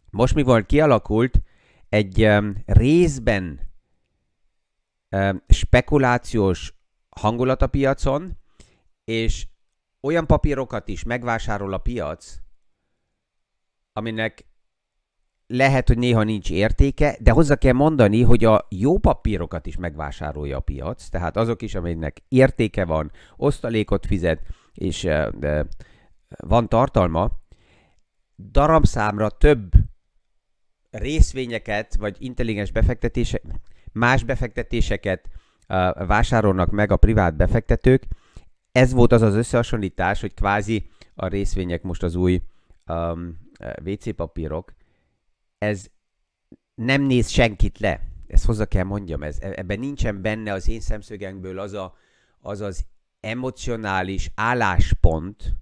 Most 0.10 0.36
mi 0.36 0.44
volt 0.44 0.65
kialakult 0.65 1.41
egy 1.89 2.24
um, 2.24 2.56
részben 2.65 3.60
um, 5.10 5.44
spekulációs 5.48 6.76
hangulat 7.18 7.62
a 7.62 7.68
piacon, 7.68 8.38
és 9.04 9.48
olyan 10.02 10.28
papírokat 10.28 10.88
is 10.88 11.04
megvásárol 11.04 11.74
a 11.74 11.78
piac, 11.78 12.40
aminek 13.94 14.46
lehet, 15.48 15.88
hogy 15.88 15.98
néha 15.98 16.24
nincs 16.24 16.52
értéke, 16.52 17.18
de 17.20 17.32
hozzá 17.32 17.56
kell 17.56 17.74
mondani, 17.74 18.22
hogy 18.22 18.46
a 18.46 18.68
jó 18.70 18.98
papírokat 18.98 19.66
is 19.66 19.78
megvásárolja 19.78 20.58
a 20.58 20.62
piac, 20.62 21.10
tehát 21.10 21.38
azok 21.38 21.62
is, 21.62 21.76
aminek 21.76 22.24
értéke 22.28 22.86
van, 22.86 23.12
osztalékot 23.36 24.06
fizet, 24.06 24.42
és 24.74 25.02
de 25.32 25.68
van 26.28 26.70
tartalma, 26.70 27.32
darabszámra 28.52 29.30
több 29.30 29.72
részvényeket, 30.90 31.96
vagy 31.96 32.16
intelligens 32.20 32.72
befektetések, 32.72 33.44
más 33.92 34.24
befektetéseket 34.24 35.30
vásárolnak 36.08 36.72
meg 36.72 36.92
a 36.92 36.98
privát 36.98 37.36
befektetők. 37.36 38.04
Ez 38.72 38.94
volt 38.94 39.12
az 39.12 39.22
az 39.22 39.36
összehasonlítás, 39.36 40.22
hogy 40.22 40.34
kvázi 40.34 40.90
a 41.16 41.28
részvények 41.28 41.84
most 41.84 42.04
az 42.04 42.16
új 42.16 42.42
um, 42.88 43.38
WC 43.86 44.16
papírok. 44.16 44.74
Ez 45.58 45.86
nem 46.76 47.02
néz 47.02 47.30
senkit 47.30 47.80
le. 47.80 48.02
Ezt 48.28 48.46
hozzá 48.46 48.66
kell 48.66 48.84
mondjam, 48.84 49.24
ez, 49.24 49.38
ebben 49.40 49.80
nincsen 49.80 50.22
benne 50.22 50.54
az 50.54 50.68
én 50.68 50.80
szemszögemből 50.80 51.60
az 51.60 51.74
az, 52.42 52.62
az 52.62 52.86
emocionális 53.20 54.32
álláspont, 54.36 55.54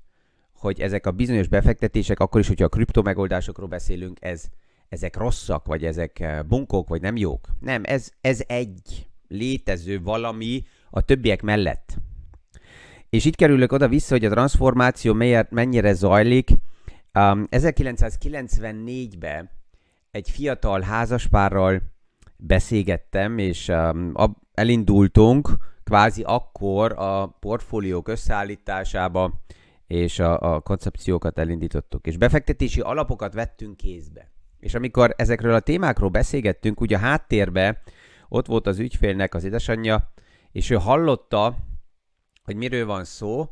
hogy 0.53 0.81
ezek 0.81 1.05
a 1.05 1.11
bizonyos 1.11 1.47
befektetések, 1.47 2.19
akkor 2.19 2.39
is, 2.39 2.47
hogyha 2.47 2.65
a 2.65 2.69
kriptomegoldásokról 2.69 3.67
beszélünk, 3.67 4.17
ez, 4.21 4.45
ezek 4.89 5.15
rosszak, 5.15 5.65
vagy 5.65 5.85
ezek 5.85 6.19
eh, 6.19 6.43
bunkók, 6.43 6.87
vagy 6.87 7.01
nem 7.01 7.15
jók. 7.15 7.47
Nem, 7.59 7.81
ez, 7.85 8.11
ez 8.21 8.43
egy 8.47 9.09
létező 9.27 10.01
valami 10.01 10.63
a 10.89 11.01
többiek 11.01 11.41
mellett. 11.41 11.97
És 13.09 13.25
itt 13.25 13.35
kerülök 13.35 13.71
oda-vissza, 13.71 14.13
hogy 14.13 14.25
a 14.25 14.29
transformáció 14.29 15.13
mennyire 15.49 15.93
zajlik. 15.93 16.49
Um, 17.13 17.47
1994-ben 17.51 19.49
egy 20.11 20.29
fiatal 20.29 20.81
házaspárral 20.81 21.81
beszélgettem, 22.37 23.37
és 23.37 23.67
um, 23.67 24.13
elindultunk 24.53 25.49
kvázi 25.83 26.23
akkor 26.25 26.93
a 26.97 27.27
portfóliók 27.27 28.07
összeállításába, 28.07 29.33
és 29.87 30.19
a, 30.19 30.53
a 30.53 30.59
koncepciókat 30.59 31.39
elindítottuk. 31.39 32.07
És 32.07 32.17
befektetési 32.17 32.81
alapokat 32.81 33.33
vettünk 33.33 33.77
kézbe. 33.77 34.29
És 34.59 34.73
amikor 34.73 35.13
ezekről 35.17 35.53
a 35.53 35.59
témákról 35.59 36.09
beszélgettünk, 36.09 36.81
ugye 36.81 36.95
a 36.95 36.99
háttérbe 36.99 37.81
ott 38.35 38.45
volt 38.45 38.67
az 38.67 38.79
ügyfélnek 38.79 39.33
az 39.33 39.43
édesanyja, 39.43 40.11
és 40.51 40.69
ő 40.69 40.75
hallotta, 40.75 41.57
hogy 42.43 42.55
miről 42.55 42.85
van 42.85 43.03
szó, 43.03 43.49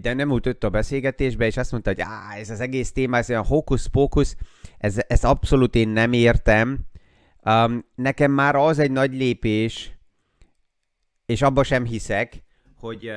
de 0.00 0.12
nem 0.12 0.30
úgy 0.30 0.56
a 0.60 0.68
beszélgetésbe, 0.68 1.46
és 1.46 1.56
azt 1.56 1.70
mondta, 1.70 1.90
hogy 1.90 2.00
Á, 2.00 2.36
ez 2.36 2.50
az 2.50 2.60
egész 2.60 2.92
téma, 2.92 3.16
ez 3.16 3.30
olyan 3.30 3.44
hókusz-pókusz, 3.44 4.36
ez, 4.78 4.98
ezt 5.06 5.24
abszolút 5.24 5.74
én 5.74 5.88
nem 5.88 6.12
értem. 6.12 6.78
Um, 7.44 7.84
nekem 7.94 8.32
már 8.32 8.56
az 8.56 8.78
egy 8.78 8.90
nagy 8.90 9.14
lépés, 9.14 9.98
és 11.26 11.42
abba 11.42 11.62
sem 11.62 11.84
hiszek, 11.84 12.42
hogy 12.76 13.08
uh, 13.08 13.14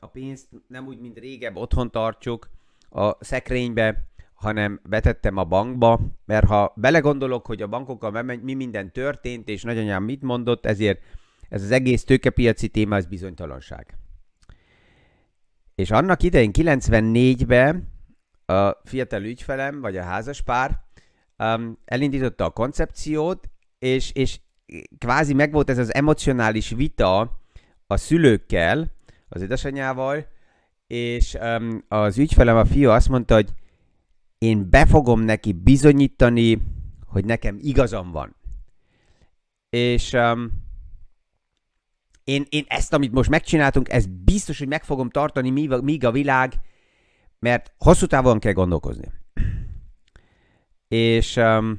a 0.00 0.06
pénzt 0.06 0.48
nem 0.66 0.86
úgy, 0.86 1.00
mint 1.00 1.18
régebb 1.18 1.56
otthon 1.56 1.90
tartsuk 1.90 2.50
a 2.90 3.24
szekrénybe, 3.24 4.08
hanem 4.44 4.80
betettem 4.88 5.36
a 5.36 5.44
bankba, 5.44 6.00
mert 6.24 6.46
ha 6.46 6.72
belegondolok, 6.76 7.46
hogy 7.46 7.62
a 7.62 7.66
bankokkal 7.66 8.22
mi 8.22 8.54
minden 8.54 8.92
történt, 8.92 9.48
és 9.48 9.62
nagyanyám 9.62 10.02
mit 10.02 10.22
mondott, 10.22 10.66
ezért 10.66 11.00
ez 11.48 11.62
az 11.62 11.70
egész 11.70 12.04
tőkepiaci 12.04 12.68
téma, 12.68 12.96
az 12.96 13.06
bizonytalanság. 13.06 13.98
És 15.74 15.90
annak 15.90 16.22
idején 16.22 16.50
94-ben 16.52 17.92
a 18.46 18.70
fiatal 18.84 19.22
ügyfelem, 19.22 19.80
vagy 19.80 19.96
a 19.96 20.02
házaspár 20.02 20.80
um, 21.38 21.78
elindította 21.84 22.44
a 22.44 22.50
koncepciót, 22.50 23.50
és, 23.78 24.12
és 24.12 24.40
kvázi 24.98 25.34
megvolt 25.34 25.70
ez 25.70 25.78
az 25.78 25.94
emocionális 25.94 26.70
vita 26.70 27.40
a 27.86 27.96
szülőkkel, 27.96 28.92
az 29.28 29.42
édesanyával, 29.42 30.26
és 30.86 31.36
um, 31.40 31.84
az 31.88 32.18
ügyfelem, 32.18 32.56
a 32.56 32.64
fiú 32.64 32.90
azt 32.90 33.08
mondta, 33.08 33.34
hogy 33.34 33.52
én 34.44 34.70
be 34.70 34.86
fogom 34.86 35.20
neki 35.20 35.52
bizonyítani, 35.52 36.58
hogy 37.06 37.24
nekem 37.24 37.56
igazam 37.60 38.10
van. 38.10 38.36
És 39.70 40.12
um, 40.12 40.52
én, 42.24 42.44
én 42.48 42.64
ezt, 42.68 42.92
amit 42.92 43.12
most 43.12 43.30
megcsináltunk, 43.30 43.88
ez 43.88 44.06
biztos, 44.06 44.58
hogy 44.58 44.68
meg 44.68 44.84
fogom 44.84 45.10
tartani, 45.10 45.50
míg 45.82 46.04
a, 46.04 46.10
világ, 46.10 46.52
mert 47.38 47.72
hosszú 47.78 48.06
távon 48.06 48.38
kell 48.38 48.52
gondolkozni. 48.52 49.12
És 50.88 51.36
um, 51.36 51.78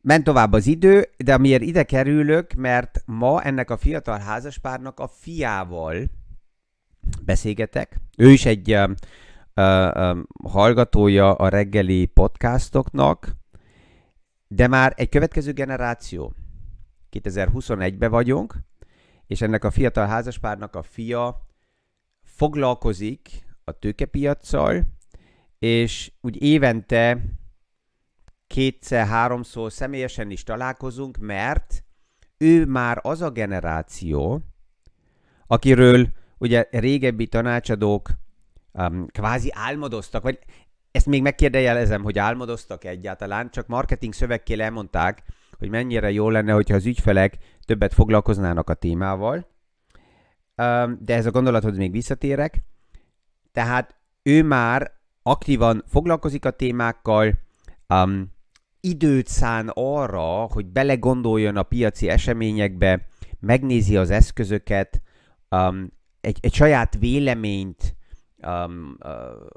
ment 0.00 0.24
tovább 0.24 0.52
az 0.52 0.66
idő, 0.66 1.08
de 1.16 1.34
amiért 1.34 1.62
ide 1.62 1.82
kerülök, 1.82 2.52
mert 2.52 3.02
ma 3.06 3.42
ennek 3.42 3.70
a 3.70 3.76
fiatal 3.76 4.18
házaspárnak 4.18 5.00
a 5.00 5.08
fiával 5.08 6.10
beszélgetek. 7.24 8.00
Ő 8.16 8.30
is 8.30 8.44
egy 8.46 8.72
uh, 8.72 8.90
uh, 9.54 10.18
hallgatója 10.44 11.34
a 11.34 11.48
reggeli 11.48 12.06
podcastoknak, 12.06 13.36
de 14.48 14.66
már 14.66 14.92
egy 14.96 15.08
következő 15.08 15.52
generáció. 15.52 16.34
2021-ben 17.10 18.10
vagyunk, 18.10 18.54
és 19.26 19.40
ennek 19.40 19.64
a 19.64 19.70
fiatal 19.70 20.06
házaspárnak 20.06 20.76
a 20.76 20.82
fia 20.82 21.46
foglalkozik 22.22 23.46
a 23.64 23.72
tőkepiacsal, 23.72 24.84
és 25.58 26.12
úgy 26.20 26.42
évente 26.42 27.24
kétszer-háromszor 28.46 29.72
személyesen 29.72 30.30
is 30.30 30.42
találkozunk, 30.42 31.16
mert 31.16 31.84
ő 32.38 32.66
már 32.66 32.98
az 33.02 33.22
a 33.22 33.30
generáció, 33.30 34.40
akiről 35.46 36.08
ugye 36.38 36.68
régebbi 36.70 37.26
tanácsadók 37.26 38.10
um, 38.72 39.06
kvázi 39.06 39.50
álmodoztak, 39.52 40.22
vagy 40.22 40.38
ezt 40.90 41.06
még 41.06 41.22
megkérdejelezem, 41.22 42.02
hogy 42.02 42.18
álmodoztak 42.18 42.84
egyáltalán, 42.84 43.50
csak 43.50 43.66
marketing 43.66 44.12
szövegkél 44.12 44.62
elmondták, 44.62 45.22
hogy 45.58 45.68
mennyire 45.68 46.10
jó 46.10 46.30
lenne, 46.30 46.52
hogyha 46.52 46.74
az 46.74 46.86
ügyfelek 46.86 47.38
többet 47.64 47.94
foglalkoznának 47.94 48.70
a 48.70 48.74
témával. 48.74 49.46
Um, 50.56 50.98
de 51.00 51.14
ez 51.14 51.26
a 51.26 51.30
gondolathoz 51.30 51.76
még 51.76 51.90
visszatérek. 51.90 52.62
Tehát 53.52 53.94
ő 54.22 54.42
már 54.42 54.92
aktívan 55.22 55.84
foglalkozik 55.86 56.44
a 56.44 56.50
témákkal, 56.50 57.32
um, 57.88 58.32
időt 58.80 59.26
szán 59.26 59.70
arra, 59.74 60.22
hogy 60.24 60.66
belegondoljon 60.66 61.56
a 61.56 61.62
piaci 61.62 62.08
eseményekbe, 62.08 63.06
megnézi 63.40 63.96
az 63.96 64.10
eszközöket, 64.10 65.02
um, 65.50 65.92
egy, 66.24 66.38
egy 66.40 66.54
saját 66.54 66.96
véleményt 66.98 67.96
um, 68.46 68.96
uh, 69.00 69.10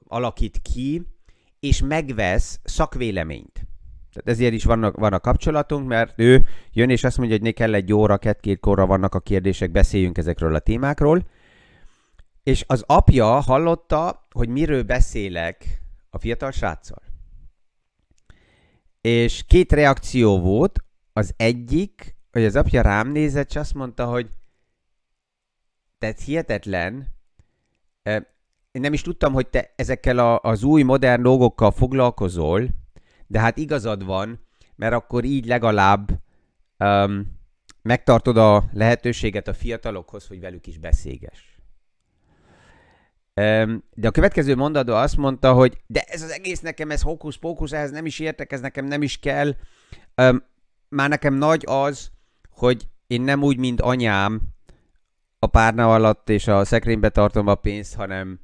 alakít 0.07 0.61
ki, 0.61 1.01
és 1.59 1.81
megvesz 1.81 2.59
szakvéleményt. 2.63 3.67
Tehát 4.13 4.39
ezért 4.39 4.53
is 4.53 4.63
vannak, 4.63 4.97
van 4.97 5.13
a 5.13 5.19
kapcsolatunk, 5.19 5.87
mert 5.87 6.19
ő 6.19 6.47
jön 6.71 6.89
és 6.89 7.03
azt 7.03 7.17
mondja, 7.17 7.35
hogy 7.35 7.45
ne 7.45 7.51
kell 7.51 7.73
egy 7.73 7.93
óra, 7.93 8.17
két-két 8.17 8.59
korra 8.59 8.85
vannak 8.85 9.15
a 9.15 9.19
kérdések, 9.19 9.71
beszéljünk 9.71 10.17
ezekről 10.17 10.55
a 10.55 10.59
témákról. 10.59 11.27
És 12.43 12.63
az 12.67 12.83
apja 12.87 13.25
hallotta, 13.25 14.27
hogy 14.31 14.49
miről 14.49 14.83
beszélek 14.83 15.81
a 16.09 16.19
fiatal 16.19 16.51
sráccal. 16.51 17.01
És 19.01 19.43
két 19.47 19.71
reakció 19.71 20.39
volt. 20.39 20.79
Az 21.13 21.33
egyik, 21.37 22.15
hogy 22.31 22.45
az 22.45 22.55
apja 22.55 22.81
rám 22.81 23.11
nézett, 23.11 23.49
és 23.49 23.55
azt 23.55 23.73
mondta, 23.73 24.05
hogy 24.05 24.29
tehát 25.97 26.19
hihetetlen, 26.19 27.15
én 28.71 28.81
nem 28.81 28.93
is 28.93 29.01
tudtam, 29.01 29.33
hogy 29.33 29.47
te 29.47 29.73
ezekkel 29.75 30.17
a, 30.17 30.39
az 30.39 30.63
új 30.63 30.83
modern 30.83 31.21
dolgokkal 31.21 31.71
foglalkozol, 31.71 32.67
de 33.27 33.39
hát 33.39 33.57
igazad 33.57 34.05
van, 34.05 34.47
mert 34.75 34.93
akkor 34.93 35.23
így 35.23 35.45
legalább 35.45 36.11
um, 36.79 37.39
megtartod 37.81 38.37
a 38.37 38.63
lehetőséget 38.71 39.47
a 39.47 39.53
fiatalokhoz, 39.53 40.27
hogy 40.27 40.39
velük 40.39 40.67
is 40.67 40.77
beszélges. 40.77 41.59
De 43.93 44.07
a 44.07 44.11
következő 44.11 44.55
mondatban 44.55 45.01
azt 45.01 45.17
mondta, 45.17 45.53
hogy 45.53 45.81
de 45.87 46.01
ez 46.01 46.21
az 46.21 46.29
egész 46.31 46.59
nekem, 46.59 46.91
ez 46.91 47.01
hókusz-pókusz, 47.01 47.71
ehhez 47.71 47.91
nem 47.91 48.05
is 48.05 48.19
értek, 48.19 48.51
ez 48.51 48.61
nekem 48.61 48.85
nem 48.85 49.01
is 49.01 49.19
kell. 49.19 49.55
Már 50.89 51.09
nekem 51.09 51.33
nagy 51.33 51.63
az, 51.67 52.11
hogy 52.49 52.87
én 53.07 53.21
nem 53.21 53.43
úgy, 53.43 53.57
mint 53.57 53.81
anyám 53.81 54.41
a 55.39 55.47
párna 55.47 55.93
alatt 55.93 56.29
és 56.29 56.47
a 56.47 56.65
szekrénybe 56.65 57.09
tartom 57.09 57.47
a 57.47 57.55
pénzt, 57.55 57.95
hanem 57.95 58.39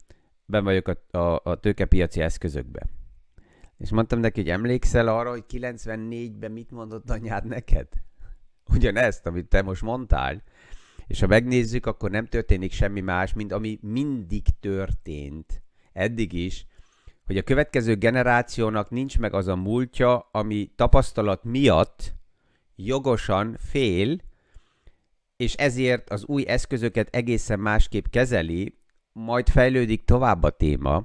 ben 0.46 0.64
vagyok 0.64 0.88
a, 0.88 1.18
a, 1.18 1.42
a 1.44 1.56
tőkepiaci 1.60 2.22
eszközökbe. 2.22 2.86
És 3.78 3.92
mondtam 3.92 4.20
neki, 4.20 4.40
hogy 4.40 4.50
emlékszel 4.50 5.08
arra, 5.08 5.30
hogy 5.30 5.44
94-ben 5.52 6.52
mit 6.52 6.72
mondott 6.72 7.10
anyád 7.10 7.46
neked? 7.46 7.88
Ugyanezt, 8.74 9.26
amit 9.26 9.48
te 9.48 9.62
most 9.62 9.82
mondtál. 9.82 10.44
És 11.08 11.20
ha 11.20 11.28
megnézzük, 11.28 11.86
akkor 11.86 12.12
nem 12.12 12.26
történik 12.26 12.72
semmi 12.72 13.02
más, 13.02 13.34
mint 13.34 13.52
ami 13.52 13.80
mindig 13.82 14.46
történt, 14.60 15.64
eddig 15.94 16.34
is, 16.34 16.66
hogy 17.26 17.38
a 17.38 17.44
következő 17.44 17.96
generációnak 17.96 18.90
nincs 18.90 19.20
meg 19.20 19.34
az 19.34 19.48
a 19.48 19.56
múltja, 19.56 20.30
ami 20.32 20.72
tapasztalat 20.76 21.44
miatt 21.44 22.14
jogosan 22.76 23.56
fél, 23.60 24.18
és 25.44 25.54
ezért 25.54 26.10
az 26.10 26.26
új 26.26 26.48
eszközöket 26.48 27.16
egészen 27.16 27.60
másképp 27.60 28.06
kezeli, 28.10 28.78
majd 29.12 29.50
fejlődik 29.50 30.06
tovább 30.06 30.44
a 30.44 30.50
téma, 30.50 31.04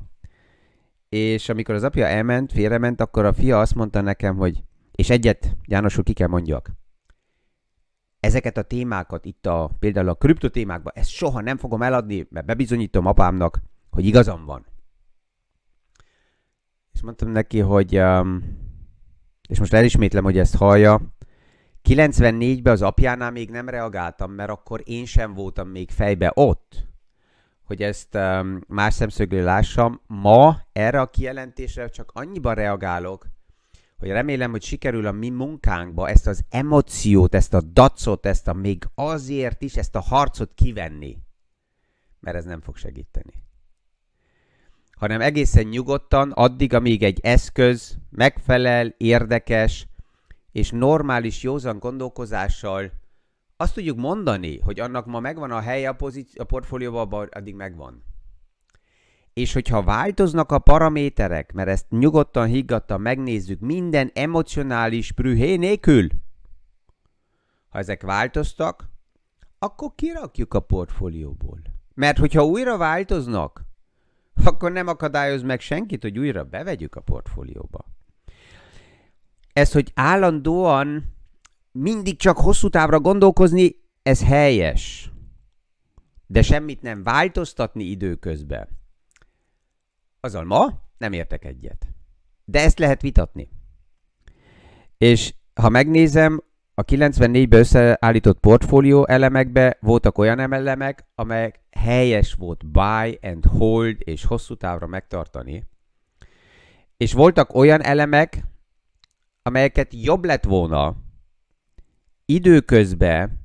és 1.08 1.48
amikor 1.48 1.74
az 1.74 1.82
apja 1.82 2.06
elment, 2.06 2.52
félrement, 2.52 3.00
akkor 3.00 3.24
a 3.24 3.32
fia 3.32 3.60
azt 3.60 3.74
mondta 3.74 4.00
nekem, 4.00 4.36
hogy 4.36 4.62
és 4.92 5.10
egyet, 5.10 5.56
János 5.64 5.98
úr, 5.98 6.04
ki 6.04 6.12
kell 6.12 6.28
mondjak. 6.28 6.70
Ezeket 8.20 8.56
a 8.56 8.62
témákat 8.62 9.24
itt 9.24 9.46
a, 9.46 9.70
például 9.78 10.08
a 10.08 10.14
kriptotémákban, 10.14 10.92
ezt 10.96 11.10
soha 11.10 11.40
nem 11.40 11.56
fogom 11.56 11.82
eladni, 11.82 12.26
mert 12.30 12.46
bebizonyítom 12.46 13.06
apámnak, 13.06 13.62
hogy 13.90 14.06
igazam 14.06 14.44
van. 14.44 14.66
És 16.92 17.02
mondtam 17.02 17.30
neki, 17.30 17.58
hogy, 17.58 17.98
um, 17.98 18.44
és 19.48 19.58
most 19.58 19.72
elismétlem, 19.72 20.24
hogy 20.24 20.38
ezt 20.38 20.56
hallja, 20.56 21.16
94-ben 21.88 22.72
az 22.72 22.82
apjánál 22.82 23.30
még 23.30 23.50
nem 23.50 23.68
reagáltam, 23.68 24.32
mert 24.32 24.50
akkor 24.50 24.82
én 24.84 25.04
sem 25.04 25.34
voltam 25.34 25.68
még 25.68 25.90
fejbe 25.90 26.32
ott 26.34 26.88
hogy 27.68 27.82
ezt 27.82 28.14
um, 28.14 28.60
más 28.66 28.94
szemszögről 28.94 29.42
lássam. 29.42 30.00
Ma 30.06 30.60
erre 30.72 31.00
a 31.00 31.10
kijelentésre 31.10 31.88
csak 31.88 32.10
annyiban 32.14 32.54
reagálok, 32.54 33.26
hogy 33.98 34.08
remélem, 34.08 34.50
hogy 34.50 34.62
sikerül 34.62 35.06
a 35.06 35.12
mi 35.12 35.28
munkánkba 35.28 36.08
ezt 36.08 36.26
az 36.26 36.44
emóciót, 36.50 37.34
ezt 37.34 37.54
a 37.54 37.60
dacot, 37.60 38.26
ezt 38.26 38.48
a 38.48 38.52
még 38.52 38.84
azért 38.94 39.62
is, 39.62 39.76
ezt 39.76 39.94
a 39.94 40.00
harcot 40.00 40.54
kivenni. 40.54 41.18
Mert 42.20 42.36
ez 42.36 42.44
nem 42.44 42.60
fog 42.60 42.76
segíteni. 42.76 43.32
Hanem 44.90 45.20
egészen 45.20 45.66
nyugodtan, 45.66 46.30
addig, 46.30 46.74
amíg 46.74 47.02
egy 47.02 47.20
eszköz 47.22 47.98
megfelel, 48.10 48.94
érdekes, 48.96 49.87
és 50.58 50.70
normális, 50.70 51.42
józan 51.42 51.78
gondolkozással 51.78 52.90
azt 53.56 53.74
tudjuk 53.74 53.96
mondani, 53.96 54.58
hogy 54.58 54.80
annak 54.80 55.06
ma 55.06 55.20
megvan 55.20 55.50
a 55.50 55.60
helye 55.60 55.88
a, 55.88 55.92
pozíci- 55.92 56.38
a 56.38 56.44
portfólióban, 56.44 57.28
addig 57.30 57.54
megvan. 57.54 58.04
És 59.32 59.52
hogyha 59.52 59.82
változnak 59.82 60.52
a 60.52 60.58
paraméterek, 60.58 61.52
mert 61.52 61.68
ezt 61.68 61.86
nyugodtan, 61.90 62.46
higgadtan 62.46 63.00
megnézzük, 63.00 63.60
minden 63.60 64.10
emocionális 64.14 65.12
prühé 65.12 65.56
nélkül, 65.56 66.08
ha 67.68 67.78
ezek 67.78 68.02
változtak, 68.02 68.88
akkor 69.58 69.92
kirakjuk 69.94 70.54
a 70.54 70.60
portfólióból. 70.60 71.62
Mert 71.94 72.18
hogyha 72.18 72.44
újra 72.44 72.76
változnak, 72.76 73.64
akkor 74.44 74.72
nem 74.72 74.86
akadályoz 74.86 75.42
meg 75.42 75.60
senkit, 75.60 76.02
hogy 76.02 76.18
újra 76.18 76.44
bevegyük 76.44 76.94
a 76.94 77.00
portfólióba. 77.00 77.97
Ez, 79.58 79.72
hogy 79.72 79.92
állandóan 79.94 81.14
mindig 81.72 82.16
csak 82.18 82.38
hosszú 82.38 82.68
távra 82.68 83.00
gondolkozni, 83.00 83.76
ez 84.02 84.24
helyes. 84.24 85.12
De 86.26 86.42
semmit 86.42 86.82
nem 86.82 87.02
változtatni 87.02 87.84
időközben. 87.84 88.68
Azzal 90.20 90.44
ma 90.44 90.80
nem 90.98 91.12
értek 91.12 91.44
egyet. 91.44 91.86
De 92.44 92.62
ezt 92.62 92.78
lehet 92.78 93.02
vitatni. 93.02 93.48
És 94.98 95.34
ha 95.54 95.68
megnézem, 95.68 96.42
a 96.74 96.84
94-ben 96.84 97.60
összeállított 97.60 98.40
portfólió 98.40 99.06
elemekbe 99.06 99.76
voltak 99.80 100.18
olyan 100.18 100.52
elemek, 100.52 101.06
amelyek 101.14 101.60
helyes 101.70 102.34
volt 102.34 102.66
buy 102.66 103.18
and 103.22 103.44
hold 103.44 103.96
és 103.98 104.24
hosszú 104.24 104.54
távra 104.54 104.86
megtartani. 104.86 105.68
És 106.96 107.12
voltak 107.12 107.54
olyan 107.54 107.82
elemek, 107.82 108.46
amelyeket 109.48 109.94
jobb 109.94 110.24
lett 110.24 110.44
volna 110.44 110.96
időközben 112.24 113.40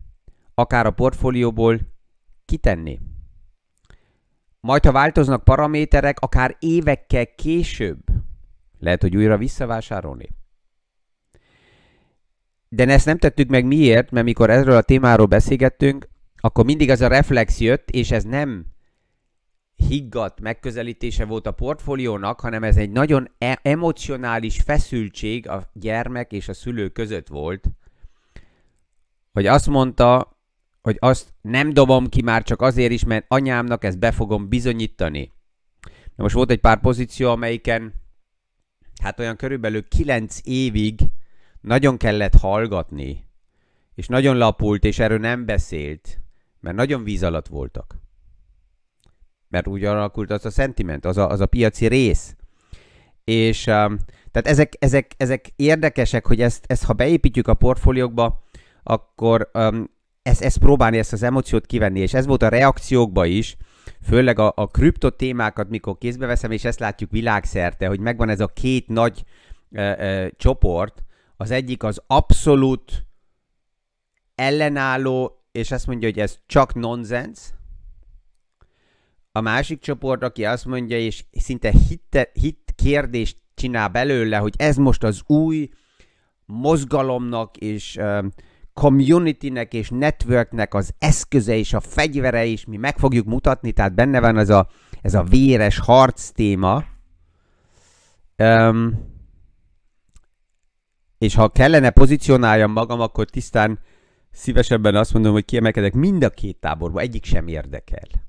akár 0.54 0.86
a 0.86 0.92
portfólióból 0.92 1.80
kitenni. 2.46 3.00
Majd, 4.60 4.86
ha 4.86 4.92
változnak 4.92 5.44
paraméterek, 5.44 6.20
akár 6.20 6.56
évekkel 6.60 7.36
később 7.36 8.00
lehet, 8.80 9.02
hogy 9.02 9.16
újra 9.16 9.38
visszavásárolni. 9.38 10.30
De 12.70 12.86
ezt 12.86 13.06
nem 13.06 13.18
tettük 13.18 13.50
meg 13.50 13.66
miért, 13.66 14.12
mert 14.12 14.26
mikor 14.26 14.50
erről 14.50 14.76
a 14.76 14.82
témáról 14.82 15.26
beszélgettünk, 15.26 16.08
akkor 16.38 16.66
mindig 16.66 16.90
az 16.90 17.02
a 17.02 17.08
reflex 17.08 17.60
jött, 17.60 17.90
és 17.90 18.12
ez 18.12 18.24
nem 18.24 18.66
higgadt 19.88 20.42
megközelítése 20.42 21.26
volt 21.26 21.48
a 21.48 21.52
portfóliónak, 21.52 22.40
hanem 22.40 22.64
ez 22.64 22.78
egy 22.78 22.92
nagyon 22.92 23.30
e- 23.38 23.60
emocionális 23.62 24.62
feszültség 24.62 25.48
a 25.48 25.70
gyermek 25.74 26.32
és 26.32 26.48
a 26.48 26.54
szülő 26.54 26.90
között 26.90 27.28
volt, 27.28 27.70
hogy 29.32 29.46
azt 29.46 29.68
mondta, 29.68 30.38
hogy 30.82 30.98
azt 31.00 31.34
nem 31.42 31.74
dobom 31.74 32.10
ki 32.10 32.22
már 32.22 32.44
csak 32.44 32.62
azért 32.62 32.92
is, 32.92 33.04
mert 33.04 33.26
anyámnak 33.28 33.84
ezt 33.84 34.00
be 34.00 34.12
fogom 34.12 34.50
bizonyítani. 34.50 35.32
Na 36.16 36.24
most 36.24 36.36
volt 36.36 36.52
egy 36.52 36.60
pár 36.60 36.80
pozíció, 36.80 37.30
amelyiken 37.30 37.94
hát 39.02 39.20
olyan 39.20 39.36
körülbelül 39.36 39.88
9 39.88 40.40
évig 40.44 41.00
nagyon 41.62 41.98
kellett 41.98 42.36
hallgatni, 42.36 43.28
és 43.96 44.08
nagyon 44.08 44.38
lapult, 44.38 44.84
és 44.84 45.00
erről 45.00 45.20
nem 45.20 45.46
beszélt, 45.46 46.20
mert 46.60 46.76
nagyon 46.76 47.04
víz 47.04 47.24
alatt 47.24 47.48
voltak. 47.48 47.96
Mert 49.54 49.68
úgy 49.68 49.84
alakult 49.84 50.32
az 50.32 50.46
a 50.46 50.50
sentiment, 50.50 51.06
az 51.06 51.18
a, 51.18 51.30
az 51.30 51.40
a 51.40 51.46
piaci 51.46 51.88
rész. 51.88 52.36
És 53.24 53.68
um, 53.68 53.98
tehát 54.32 54.48
ezek, 54.48 54.74
ezek, 54.80 55.12
ezek 55.18 55.54
érdekesek, 55.56 56.28
hogy 56.28 56.42
ezt, 56.42 56.66
ezt 56.68 56.84
ha 56.84 56.94
beépítjük 56.94 57.48
a 57.48 57.54
portfóliókba, 57.54 58.44
akkor 58.84 59.50
um, 59.54 59.90
ezt, 60.22 60.42
ezt 60.42 60.58
próbálni, 60.58 60.98
ezt 60.98 61.14
az 61.14 61.24
emóciót 61.24 61.66
kivenni, 61.66 62.00
és 62.00 62.14
ez 62.14 62.26
volt 62.26 62.42
a 62.42 62.48
reakciókba 62.48 63.26
is, 63.26 63.58
főleg 64.02 64.40
a, 64.40 64.54
a 64.56 64.68
kripto 64.68 65.10
témákat, 65.10 65.70
mikor 65.70 65.98
kézbe 65.98 66.26
veszem, 66.26 66.52
és 66.52 66.66
ezt 66.66 66.80
látjuk 66.80 67.12
világszerte, 67.12 67.88
hogy 67.88 68.00
megvan 68.00 68.30
ez 68.30 68.40
a 68.40 68.48
két 68.48 68.88
nagy 68.88 69.24
ö, 69.72 69.92
ö, 69.98 70.28
csoport, 70.38 71.04
az 71.38 71.52
egyik 71.52 71.84
az 71.84 72.02
abszolút 72.08 73.06
ellenálló, 74.36 75.46
és 75.52 75.72
azt 75.72 75.88
mondja, 75.88 76.08
hogy 76.08 76.20
ez 76.20 76.40
csak 76.46 76.74
nonsens. 76.74 77.40
A 79.36 79.42
másik 79.42 79.80
csoport, 79.80 80.24
aki 80.24 80.46
azt 80.46 80.66
mondja, 80.66 81.00
és 81.00 81.26
szinte 81.32 81.72
hit, 81.88 82.30
hit 82.34 82.74
kérdést 82.76 83.38
csinál 83.54 83.90
belőle, 83.90 84.38
hogy 84.38 84.54
ez 84.58 84.78
most 84.78 85.04
az 85.04 85.22
új 85.26 85.70
mozgalomnak 86.46 87.58
és 87.58 88.00
communitynek 88.74 89.74
és 89.74 89.90
networknek 89.90 90.74
az 90.74 90.94
eszköze 91.00 91.56
és 91.56 91.74
a 91.74 91.80
fegyvere 91.80 92.46
is, 92.46 92.66
mi 92.66 92.78
meg 92.78 92.98
fogjuk 92.98 93.26
mutatni, 93.26 93.72
tehát 93.72 93.94
benne 93.94 94.20
van 94.20 94.38
ez 94.38 94.50
a, 94.50 94.68
ez 95.02 95.14
a 95.14 95.24
véres 95.24 95.80
harc 95.80 96.30
téma. 96.30 96.84
Um, 98.38 99.12
és 101.18 101.36
ha 101.36 101.50
kellene 101.50 101.90
pozícionáljam 101.90 102.72
magam, 102.72 103.00
akkor 103.00 103.30
tisztán 103.30 103.80
szívesebben 104.32 104.96
azt 104.96 105.14
mondom, 105.14 105.34
hogy 105.34 105.46
kiemelkedek 105.46 105.94
mind 105.94 106.24
a 106.24 106.30
két 106.30 106.60
táborba, 106.60 107.00
egyik 107.00 107.26
sem 107.26 107.48
érdekel. 107.48 108.23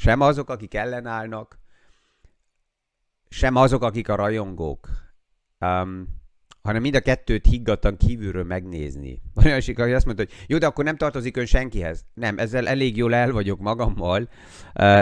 Sem 0.00 0.20
azok, 0.20 0.50
akik 0.50 0.74
ellenállnak, 0.74 1.58
sem 3.28 3.56
azok, 3.56 3.82
akik 3.82 4.08
a 4.08 4.14
rajongók. 4.14 4.88
Um, 5.58 6.08
hanem 6.62 6.82
mind 6.82 6.94
a 6.94 7.00
kettőt 7.00 7.46
higgadtan 7.46 7.96
kívülről 7.96 8.44
megnézni. 8.44 9.22
Van 9.34 9.44
olyan 9.44 9.60
sik, 9.60 9.78
aki 9.78 9.92
azt 9.92 10.04
mondta, 10.04 10.24
hogy 10.24 10.44
jó, 10.46 10.58
de 10.58 10.66
akkor 10.66 10.84
nem 10.84 10.96
tartozik 10.96 11.36
ön 11.36 11.46
senkihez. 11.46 12.04
Nem, 12.14 12.38
ezzel 12.38 12.68
elég 12.68 12.96
jól 12.96 13.14
el 13.14 13.32
vagyok 13.32 13.60
magammal. 13.60 14.28
Uh, 14.74 15.00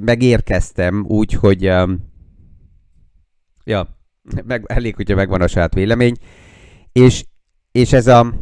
megérkeztem 0.00 1.04
úgy, 1.06 1.32
hogy 1.32 1.68
um, 1.68 2.12
ja, 3.64 3.98
meg, 4.44 4.64
elég, 4.66 4.94
hogyha 4.94 5.14
megvan 5.14 5.40
a 5.40 5.46
saját 5.46 5.74
vélemény. 5.74 6.16
És, 6.92 7.26
és 7.72 7.92
ez, 7.92 8.06
a, 8.06 8.34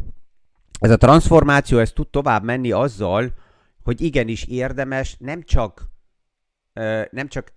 ez 0.78 0.90
a 0.90 0.96
transformáció, 0.96 1.78
ez 1.78 1.92
tud 1.92 2.08
tovább 2.08 2.44
menni 2.44 2.70
azzal, 2.70 3.32
hogy 3.82 4.00
igenis 4.00 4.44
érdemes 4.44 5.16
nem 5.18 5.42
csak, 5.42 5.90
uh, 6.74 7.04
nem 7.10 7.28
csak 7.28 7.52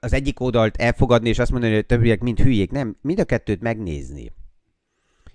az 0.00 0.12
egyik 0.12 0.40
oldalt 0.40 0.76
elfogadni, 0.76 1.28
és 1.28 1.38
azt 1.38 1.50
mondani, 1.50 1.72
hogy 1.72 1.82
a 1.82 1.86
többiek 1.86 2.20
mind 2.20 2.40
hülyék. 2.40 2.70
Nem, 2.70 2.96
mind 3.00 3.18
a 3.18 3.24
kettőt 3.24 3.60
megnézni. 3.60 4.32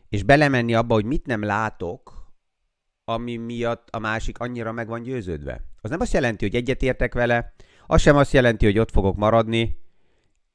És 0.09 0.23
belemenni 0.23 0.73
abba, 0.73 0.93
hogy 0.93 1.05
mit 1.05 1.25
nem 1.25 1.43
látok, 1.43 2.31
ami 3.03 3.35
miatt 3.35 3.87
a 3.89 3.99
másik 3.99 4.37
annyira 4.37 4.71
meg 4.71 4.87
van 4.87 5.03
győződve. 5.03 5.63
Az 5.81 5.89
nem 5.89 5.99
azt 5.99 6.13
jelenti, 6.13 6.45
hogy 6.45 6.55
egyetértek 6.55 7.13
vele, 7.13 7.53
az 7.87 8.01
sem 8.01 8.15
azt 8.15 8.33
jelenti, 8.33 8.65
hogy 8.65 8.79
ott 8.79 8.91
fogok 8.91 9.15
maradni, 9.15 9.77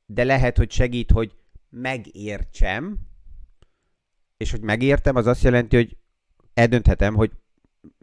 de 0.07 0.25
lehet, 0.25 0.57
hogy 0.57 0.71
segít, 0.71 1.11
hogy 1.11 1.35
megértsem, 1.71 2.99
és 4.37 4.51
hogy 4.51 4.61
megértem, 4.61 5.17
az 5.17 5.27
azt 5.27 5.43
jelenti, 5.43 5.77
hogy 5.77 5.97
eldönthetem, 6.55 7.15
hogy 7.15 7.33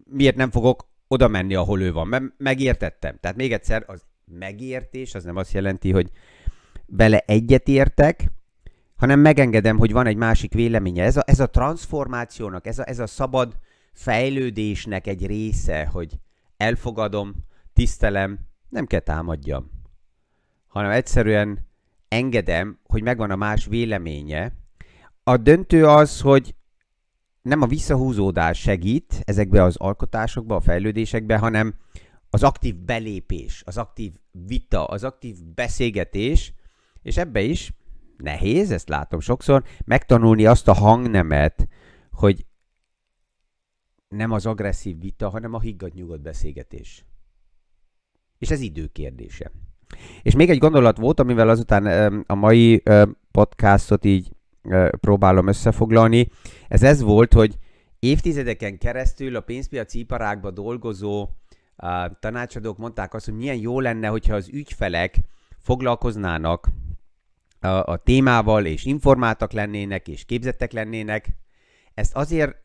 miért 0.09 0.35
nem 0.35 0.51
fogok 0.51 0.87
oda 1.07 1.27
menni, 1.27 1.55
ahol 1.55 1.81
ő 1.81 1.91
van, 1.91 2.07
mert 2.07 2.23
megértettem. 2.37 3.17
Tehát 3.19 3.37
még 3.37 3.53
egyszer, 3.53 3.83
az 3.87 4.05
megértés, 4.25 5.15
az 5.15 5.23
nem 5.23 5.35
azt 5.35 5.53
jelenti, 5.53 5.91
hogy 5.91 6.11
vele 6.85 7.19
egyetértek, 7.19 8.31
hanem 8.95 9.19
megengedem, 9.19 9.77
hogy 9.77 9.91
van 9.91 10.07
egy 10.07 10.15
másik 10.15 10.53
véleménye. 10.53 11.03
Ez 11.03 11.17
a, 11.17 11.23
ez 11.25 11.39
a 11.39 11.49
transformációnak, 11.49 12.67
ez 12.67 12.79
a, 12.79 12.89
ez 12.89 12.99
a 12.99 13.07
szabad 13.07 13.57
fejlődésnek 13.93 15.07
egy 15.07 15.25
része, 15.25 15.85
hogy 15.85 16.13
elfogadom, 16.57 17.35
tisztelem, 17.73 18.39
nem 18.69 18.85
kell 18.85 18.99
támadjam, 18.99 19.71
hanem 20.67 20.91
egyszerűen 20.91 21.67
engedem, 22.07 22.79
hogy 22.83 23.03
megvan 23.03 23.31
a 23.31 23.35
más 23.35 23.65
véleménye. 23.65 24.53
A 25.23 25.37
döntő 25.37 25.87
az, 25.87 26.21
hogy 26.21 26.55
nem 27.45 27.61
a 27.61 27.67
visszahúzódás 27.67 28.59
segít 28.59 29.21
ezekbe 29.23 29.63
az 29.63 29.75
alkotásokba, 29.75 30.55
a 30.55 30.59
fejlődésekbe, 30.59 31.37
hanem 31.37 31.73
az 32.29 32.43
aktív 32.43 32.75
belépés, 32.75 33.63
az 33.65 33.77
aktív 33.77 34.13
vita, 34.31 34.85
az 34.85 35.03
aktív 35.03 35.35
beszélgetés, 35.55 36.53
és 37.01 37.17
ebbe 37.17 37.41
is 37.41 37.73
nehéz, 38.17 38.71
ezt 38.71 38.89
látom 38.89 39.19
sokszor, 39.19 39.63
megtanulni 39.85 40.45
azt 40.45 40.67
a 40.67 40.73
hangnemet, 40.73 41.67
hogy 42.11 42.45
nem 44.07 44.31
az 44.31 44.45
agresszív 44.45 44.99
vita, 44.99 45.29
hanem 45.29 45.53
a 45.53 45.59
higgadt-nyugodt 45.59 46.21
beszélgetés. 46.21 47.05
És 48.37 48.49
ez 48.49 48.59
idő 48.61 48.87
kérdése. 48.87 49.51
És 50.21 50.35
még 50.35 50.49
egy 50.49 50.57
gondolat 50.57 50.97
volt, 50.97 51.19
amivel 51.19 51.49
azután 51.49 51.85
a 52.27 52.35
mai 52.35 52.83
podcastot 53.31 54.05
így 54.05 54.34
próbálom 54.99 55.47
összefoglalni. 55.47 56.29
Ez 56.67 56.83
ez 56.83 57.01
volt, 57.01 57.33
hogy 57.33 57.57
évtizedeken 57.99 58.77
keresztül 58.77 59.35
a 59.35 59.41
pénzpiaci 59.41 59.99
iparágban 59.99 60.53
dolgozó 60.53 61.29
tanácsadók 62.19 62.77
mondták 62.77 63.13
azt, 63.13 63.25
hogy 63.25 63.35
milyen 63.35 63.57
jó 63.57 63.79
lenne, 63.79 64.07
hogyha 64.07 64.35
az 64.35 64.49
ügyfelek 64.49 65.19
foglalkoznának 65.59 66.69
a, 67.59 67.67
a 67.67 67.97
témával, 67.97 68.65
és 68.65 68.85
informáltak 68.85 69.51
lennének, 69.51 70.07
és 70.07 70.25
képzettek 70.25 70.71
lennének. 70.71 71.29
Ezt 71.93 72.15
azért 72.15 72.55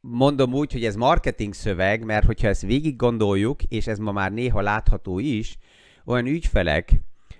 mondom 0.00 0.54
úgy, 0.54 0.72
hogy 0.72 0.84
ez 0.84 0.96
marketing 0.96 1.54
szöveg, 1.54 2.04
mert 2.04 2.26
hogyha 2.26 2.48
ezt 2.48 2.62
végig 2.62 2.96
gondoljuk, 2.96 3.62
és 3.62 3.86
ez 3.86 3.98
ma 3.98 4.12
már 4.12 4.32
néha 4.32 4.60
látható 4.60 5.18
is, 5.18 5.58
olyan 6.04 6.26
ügyfelek, 6.26 6.92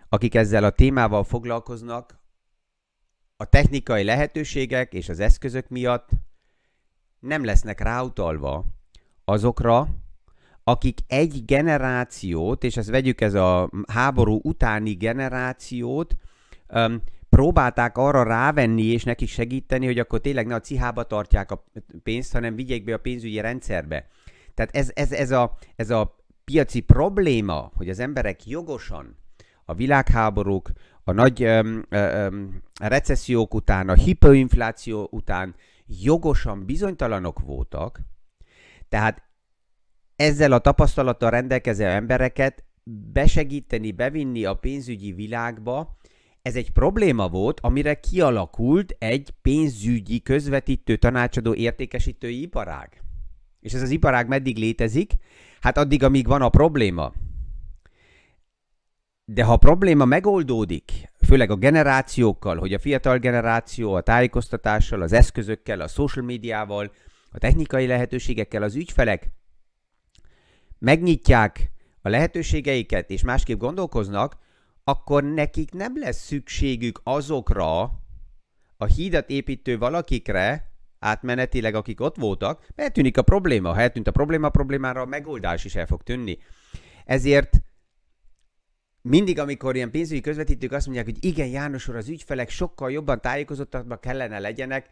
akik 0.08 0.34
ezzel 0.34 0.64
a 0.64 0.70
témával 0.70 1.24
foglalkoznak, 1.24 2.22
a 3.36 3.44
technikai 3.44 4.04
lehetőségek 4.04 4.92
és 4.92 5.08
az 5.08 5.20
eszközök 5.20 5.68
miatt 5.68 6.08
nem 7.20 7.44
lesznek 7.44 7.80
ráutalva 7.80 8.64
azokra, 9.24 9.88
akik 10.64 10.98
egy 11.06 11.44
generációt, 11.44 12.64
és 12.64 12.76
ezt 12.76 12.90
vegyük 12.90 13.20
ez 13.20 13.34
a 13.34 13.70
háború 13.86 14.40
utáni 14.42 14.92
generációt, 14.92 16.16
um, 16.68 17.02
próbálták 17.28 17.98
arra 17.98 18.22
rávenni 18.22 18.82
és 18.82 19.04
nekik 19.04 19.28
segíteni, 19.28 19.86
hogy 19.86 19.98
akkor 19.98 20.20
tényleg 20.20 20.46
ne 20.46 20.54
a 20.54 20.60
cihába 20.60 21.02
tartják 21.02 21.50
a 21.50 21.64
pénzt, 22.02 22.32
hanem 22.32 22.54
vigyék 22.54 22.84
be 22.84 22.94
a 22.94 22.98
pénzügyi 22.98 23.40
rendszerbe. 23.40 24.08
Tehát 24.54 24.76
ez, 24.76 24.90
ez, 24.94 25.12
ez, 25.12 25.30
a, 25.30 25.56
ez 25.76 25.90
a 25.90 26.16
piaci 26.44 26.80
probléma, 26.80 27.72
hogy 27.74 27.88
az 27.88 27.98
emberek 27.98 28.46
jogosan 28.46 29.16
a 29.64 29.74
világháborúk, 29.74 30.70
a 31.04 31.12
nagy 31.12 31.44
um, 31.44 31.82
um, 31.90 32.62
recessziók 32.80 33.54
után, 33.54 33.88
a 33.88 33.94
hiperinfláció 33.94 35.08
után 35.10 35.54
jogosan 35.86 36.64
bizonytalanok 36.64 37.40
voltak, 37.40 38.00
tehát 38.88 39.22
ezzel 40.16 40.52
a 40.52 40.58
tapasztalattal 40.58 41.30
rendelkező 41.30 41.84
embereket 41.84 42.64
besegíteni, 43.12 43.92
bevinni 43.92 44.44
a 44.44 44.54
pénzügyi 44.54 45.12
világba, 45.12 45.96
ez 46.42 46.56
egy 46.56 46.70
probléma 46.70 47.28
volt, 47.28 47.60
amire 47.60 47.94
kialakult 47.94 48.96
egy 48.98 49.34
pénzügyi 49.42 50.22
közvetítő, 50.22 50.96
tanácsadó, 50.96 51.54
értékesítői 51.54 52.40
iparág. 52.40 53.02
És 53.60 53.72
ez 53.72 53.82
az 53.82 53.90
iparág 53.90 54.28
meddig 54.28 54.56
létezik? 54.56 55.12
Hát 55.60 55.78
addig, 55.78 56.02
amíg 56.02 56.26
van 56.26 56.42
a 56.42 56.48
probléma. 56.48 57.12
De 59.26 59.44
ha 59.44 59.52
a 59.52 59.56
probléma 59.56 60.04
megoldódik, 60.04 60.92
főleg 61.26 61.50
a 61.50 61.56
generációkkal, 61.56 62.58
hogy 62.58 62.72
a 62.72 62.78
fiatal 62.78 63.18
generáció 63.18 63.94
a 63.94 64.00
tájékoztatással, 64.00 65.02
az 65.02 65.12
eszközökkel, 65.12 65.80
a 65.80 65.88
social 65.88 66.24
médiával, 66.24 66.92
a 67.30 67.38
technikai 67.38 67.86
lehetőségekkel, 67.86 68.62
az 68.62 68.74
ügyfelek 68.74 69.30
megnyitják 70.78 71.70
a 72.02 72.08
lehetőségeiket, 72.08 73.10
és 73.10 73.22
másképp 73.22 73.58
gondolkoznak, 73.58 74.36
akkor 74.84 75.24
nekik 75.24 75.72
nem 75.72 75.98
lesz 75.98 76.24
szükségük 76.24 77.00
azokra 77.02 77.80
a 78.76 78.84
hídat 78.84 79.30
építő 79.30 79.78
valakikre, 79.78 80.72
átmenetileg, 80.98 81.74
akik 81.74 82.00
ott 82.00 82.16
voltak, 82.16 82.66
mert 82.74 82.92
tűnik 82.92 83.18
a 83.18 83.22
probléma. 83.22 83.72
Ha 83.72 83.80
eltűnt 83.80 84.06
a 84.06 84.10
probléma, 84.10 84.46
a 84.46 84.50
problémára 84.50 85.00
a 85.00 85.06
megoldás 85.06 85.64
is 85.64 85.74
el 85.74 85.86
fog 85.86 86.02
tűnni. 86.02 86.38
Ezért 87.04 87.62
mindig, 89.08 89.38
amikor 89.38 89.76
ilyen 89.76 89.90
pénzügyi 89.90 90.20
közvetítők 90.20 90.72
azt 90.72 90.86
mondják, 90.86 91.06
hogy 91.06 91.24
igen, 91.24 91.48
János 91.48 91.88
úr, 91.88 91.96
az 91.96 92.08
ügyfelek 92.08 92.50
sokkal 92.50 92.90
jobban 92.90 93.20
tájékozottakban 93.20 94.00
kellene 94.00 94.38
legyenek, 94.38 94.88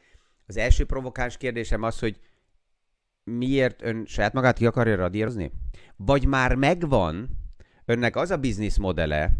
az 0.47 0.57
első 0.57 0.85
provokáns 0.85 1.37
kérdésem 1.37 1.83
az, 1.83 1.99
hogy 1.99 2.21
miért 3.25 3.83
ön 3.83 4.05
saját 4.07 4.33
magát 4.33 4.57
ki 4.57 4.67
akarja 4.67 4.97
radírozni? 4.97 5.53
Vagy 5.97 6.27
már 6.27 6.55
megvan 6.55 7.29
önnek 7.85 8.17
az 8.17 8.31
a 8.31 8.37
bizniszmodele, 8.37 9.37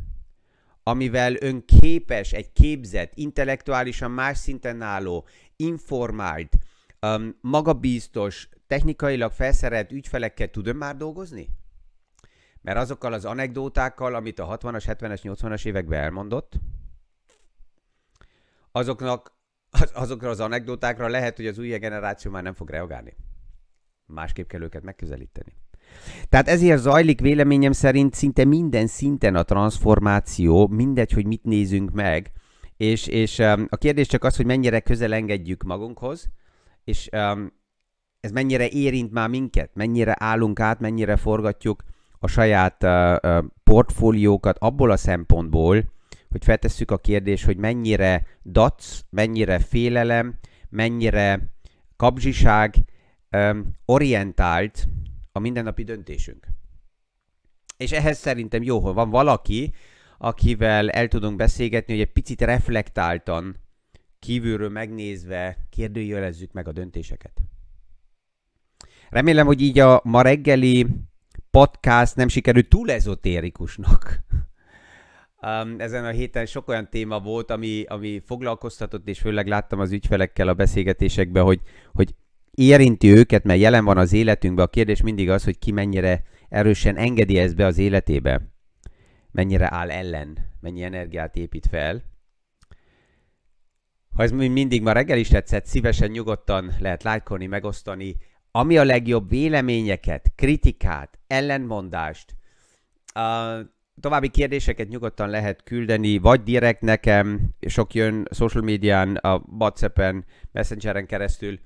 amivel 0.83 1.35
ön 1.41 1.65
képes 1.65 2.33
egy 2.33 2.53
képzett, 2.53 3.13
intellektuálisan 3.15 4.11
más 4.11 4.39
szinten 4.39 4.83
álló, 4.83 5.27
informált, 5.57 6.57
um, 7.01 7.37
magabiztos, 7.41 8.49
technikailag 8.67 9.33
felszerelt 9.33 9.93
ügyfelekkel 9.93 10.49
tud 10.49 10.67
ön 10.67 10.77
már 10.77 10.97
dolgozni? 10.97 11.49
Mert 12.63 12.79
azokkal 12.79 13.13
az 13.13 13.25
anekdótákkal, 13.25 14.15
amit 14.15 14.39
a 14.39 14.59
60-as, 14.59 14.85
70-es, 14.87 15.21
80-as 15.23 15.67
években 15.67 16.03
elmondott, 16.03 16.61
azoknak, 18.73 19.33
az, 19.71 19.91
azokra 19.95 20.29
az 20.29 20.41
anekdótákra 20.41 21.09
lehet, 21.09 21.37
hogy 21.37 21.47
az 21.47 21.59
új 21.59 21.69
generáció 21.79 22.31
már 22.31 22.43
nem 22.43 22.55
fog 22.55 22.71
reagálni. 22.71 23.17
Másképp 24.07 24.49
kell 24.49 24.63
őket 24.63 24.83
megközelíteni. 24.83 25.57
Tehát 26.29 26.49
ezért 26.49 26.81
zajlik 26.81 27.21
véleményem 27.21 27.73
szerint 27.73 28.15
szinte 28.15 28.45
minden 28.45 28.87
szinten 28.87 29.35
a 29.37 29.43
transformáció, 29.43 30.67
mindegy, 30.67 31.13
hogy 31.13 31.27
mit 31.27 31.45
nézünk 31.45 31.91
meg, 31.91 32.33
és, 32.77 33.07
és 33.07 33.39
um, 33.39 33.67
a 33.69 33.77
kérdés 33.77 34.07
csak 34.07 34.25
az, 34.25 34.37
hogy 34.37 34.47
mennyire 34.47 34.81
közel 34.81 35.13
engedjük 35.13 35.63
magunkhoz, 35.63 36.31
és 36.85 37.09
um, 37.13 37.53
ez 38.21 38.31
mennyire 38.31 38.69
érint 38.69 39.13
már 39.13 39.29
minket, 39.29 39.71
mennyire 39.75 40.17
állunk 40.19 40.61
át, 40.61 40.81
mennyire 40.81 41.17
forgatjuk 41.17 41.83
a 42.23 42.27
saját 42.27 42.87
portfóliókat 43.65 44.59
abból 44.59 44.91
a 44.91 44.97
szempontból, 44.97 45.93
hogy 46.31 46.45
feltesszük 46.45 46.91
a 46.91 46.99
kérdést, 46.99 47.45
hogy 47.45 47.57
mennyire 47.57 48.27
dac, 48.45 49.01
mennyire 49.11 49.59
félelem, 49.59 50.39
mennyire 50.69 51.55
kapzsiság 51.97 52.75
orientált 53.85 54.89
a 55.33 55.39
mindennapi 55.39 55.83
döntésünk. 55.83 56.47
És 57.77 57.93
ehhez 57.93 58.19
szerintem 58.19 58.63
jó, 58.63 58.79
hogy 58.79 58.95
van 58.95 59.11
valaki, 59.11 59.73
akivel 60.19 60.91
el 60.91 61.09
tudunk 61.09 61.37
beszélgetni, 61.37 61.93
hogy 61.93 62.03
egy 62.03 62.13
picit 62.13 62.41
reflektáltan, 62.41 63.57
kívülről 64.19 64.71
megnézve 64.71 65.57
kérdőjelezzük 65.71 66.53
meg 66.53 66.69
a 66.69 66.73
döntéseket. 66.73 67.33
Remélem, 69.11 69.47
hogy 69.47 69.61
így 69.61 69.79
a 69.79 70.01
ma 70.05 70.23
reggeli 70.23 70.87
podcast 71.53 72.17
nem 72.17 72.29
sikerült 72.29 72.69
túl 72.69 72.91
ezotérikusnak. 72.91 74.19
Um, 75.45 75.75
ezen 75.79 76.05
a 76.05 76.11
héten 76.11 76.47
sok 76.47 76.69
olyan 76.69 76.89
téma 76.91 77.21
volt, 77.21 77.51
ami, 77.51 77.85
ami 77.89 78.23
foglalkoztatott, 78.27 79.09
és 79.09 79.19
főleg 79.19 79.47
láttam 79.47 79.81
az 79.81 79.93
ügyfelekkel 79.93 80.49
a 80.49 80.55
beszélgetésekben, 80.55 81.45
hogy, 81.45 81.61
hogy 81.93 82.15
érinti 82.51 83.11
őket, 83.11 83.45
mert 83.45 83.61
jelen 83.61 83.85
van 83.85 83.99
az 83.99 84.13
életünkben. 84.13 84.65
A 84.65 84.69
kérdés 84.69 85.03
mindig 85.03 85.31
az, 85.31 85.45
hogy 85.45 85.59
ki 85.59 85.73
mennyire 85.73 86.23
erősen 86.49 86.97
engedi 86.97 87.39
ezt 87.39 87.57
be 87.57 87.67
az 87.67 87.79
életébe 87.79 88.53
mennyire 89.33 89.75
áll 89.75 89.91
ellen, 89.91 90.39
mennyi 90.61 90.83
energiát 90.83 91.37
épít 91.37 91.67
fel. 91.67 92.03
Ha 94.15 94.23
ez 94.23 94.31
mindig 94.31 94.83
ma 94.83 94.93
reggel 94.93 95.19
is 95.19 95.29
tetszett, 95.29 95.67
szívesen 95.67 96.11
nyugodtan 96.11 96.73
lehet 96.79 97.03
lájkolni, 97.03 97.47
megosztani. 97.47 98.17
Ami 98.55 98.79
a 98.79 98.85
legjobb 98.85 99.29
véleményeket, 99.29 100.33
kritikát, 100.35 101.19
ellenmondást, 101.27 102.35
a 103.05 103.59
további 104.01 104.29
kérdéseket 104.29 104.89
nyugodtan 104.89 105.29
lehet 105.29 105.63
küldeni, 105.63 106.19
vagy 106.19 106.43
direkt 106.43 106.81
nekem, 106.81 107.55
sok 107.61 107.95
jön 107.95 108.29
social 108.31 108.63
médián, 108.63 109.17
a 109.17 109.43
Whatsappen, 109.59 110.25
Messengeren 110.51 111.07
keresztül, 111.07 111.59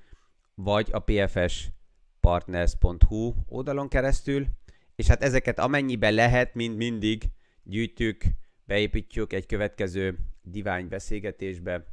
vagy 0.55 0.89
a 0.91 0.99
pfspartners.hu 0.99 3.33
oldalon 3.47 3.87
keresztül, 3.87 4.45
és 4.95 5.07
hát 5.07 5.23
ezeket 5.23 5.59
amennyiben 5.59 6.13
lehet, 6.13 6.53
mind 6.53 6.75
mindig 6.75 7.23
gyűjtjük, 7.63 8.23
beépítjük 8.65 9.33
egy 9.33 9.45
következő 9.45 10.17
divány 10.41 10.87
beszélgetésbe, 10.87 11.85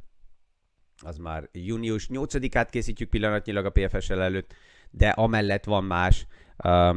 az 1.03 1.17
már 1.17 1.49
június 1.51 2.09
8-át 2.13 2.69
készítjük 2.69 3.09
pillanatnyilag 3.09 3.65
a 3.65 3.69
PFSL 3.69 4.21
előtt, 4.21 4.53
de 4.97 5.09
amellett 5.09 5.63
van 5.63 5.83
más 5.83 6.27
uh, 6.63 6.95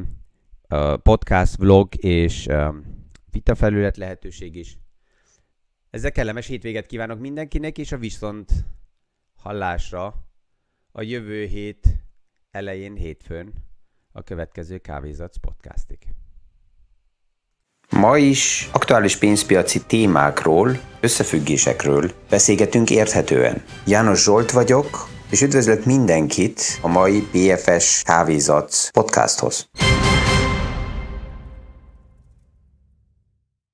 uh, 0.68 0.96
podcast, 0.96 1.56
vlog 1.56 2.04
és 2.04 2.46
uh, 2.46 2.74
vitafelület 3.30 3.96
lehetőség 3.96 4.54
is. 4.54 4.78
Ezzel 5.90 6.12
kellemes 6.12 6.46
hétvéget 6.46 6.87
kívánok 6.87 7.18
mindenkinek, 7.18 7.78
és 7.78 7.92
a 7.92 7.98
viszont 7.98 8.52
hallásra 9.37 10.14
a 10.92 11.02
jövő 11.02 11.44
hét 11.44 11.87
elején 12.50 12.94
hétfőn 12.94 13.52
a 14.12 14.22
következő 14.22 14.78
Kávézatsz 14.78 15.37
podcastig. 15.37 15.98
Ma 17.90 18.16
is 18.16 18.68
aktuális 18.72 19.16
pénzpiaci 19.16 19.87
témákról, 19.87 20.80
összefüggésekről 21.00 22.11
beszélgetünk 22.28 22.90
érthetően. 22.90 23.62
János 23.87 24.22
Zsolt 24.22 24.50
vagyok, 24.50 25.08
és 25.30 25.42
üdvözlök 25.42 25.84
mindenkit 25.84 26.78
a 26.82 26.88
mai 26.88 27.28
BFS 27.32 28.02
Kávézat 28.02 28.88
podcasthoz. 28.92 29.68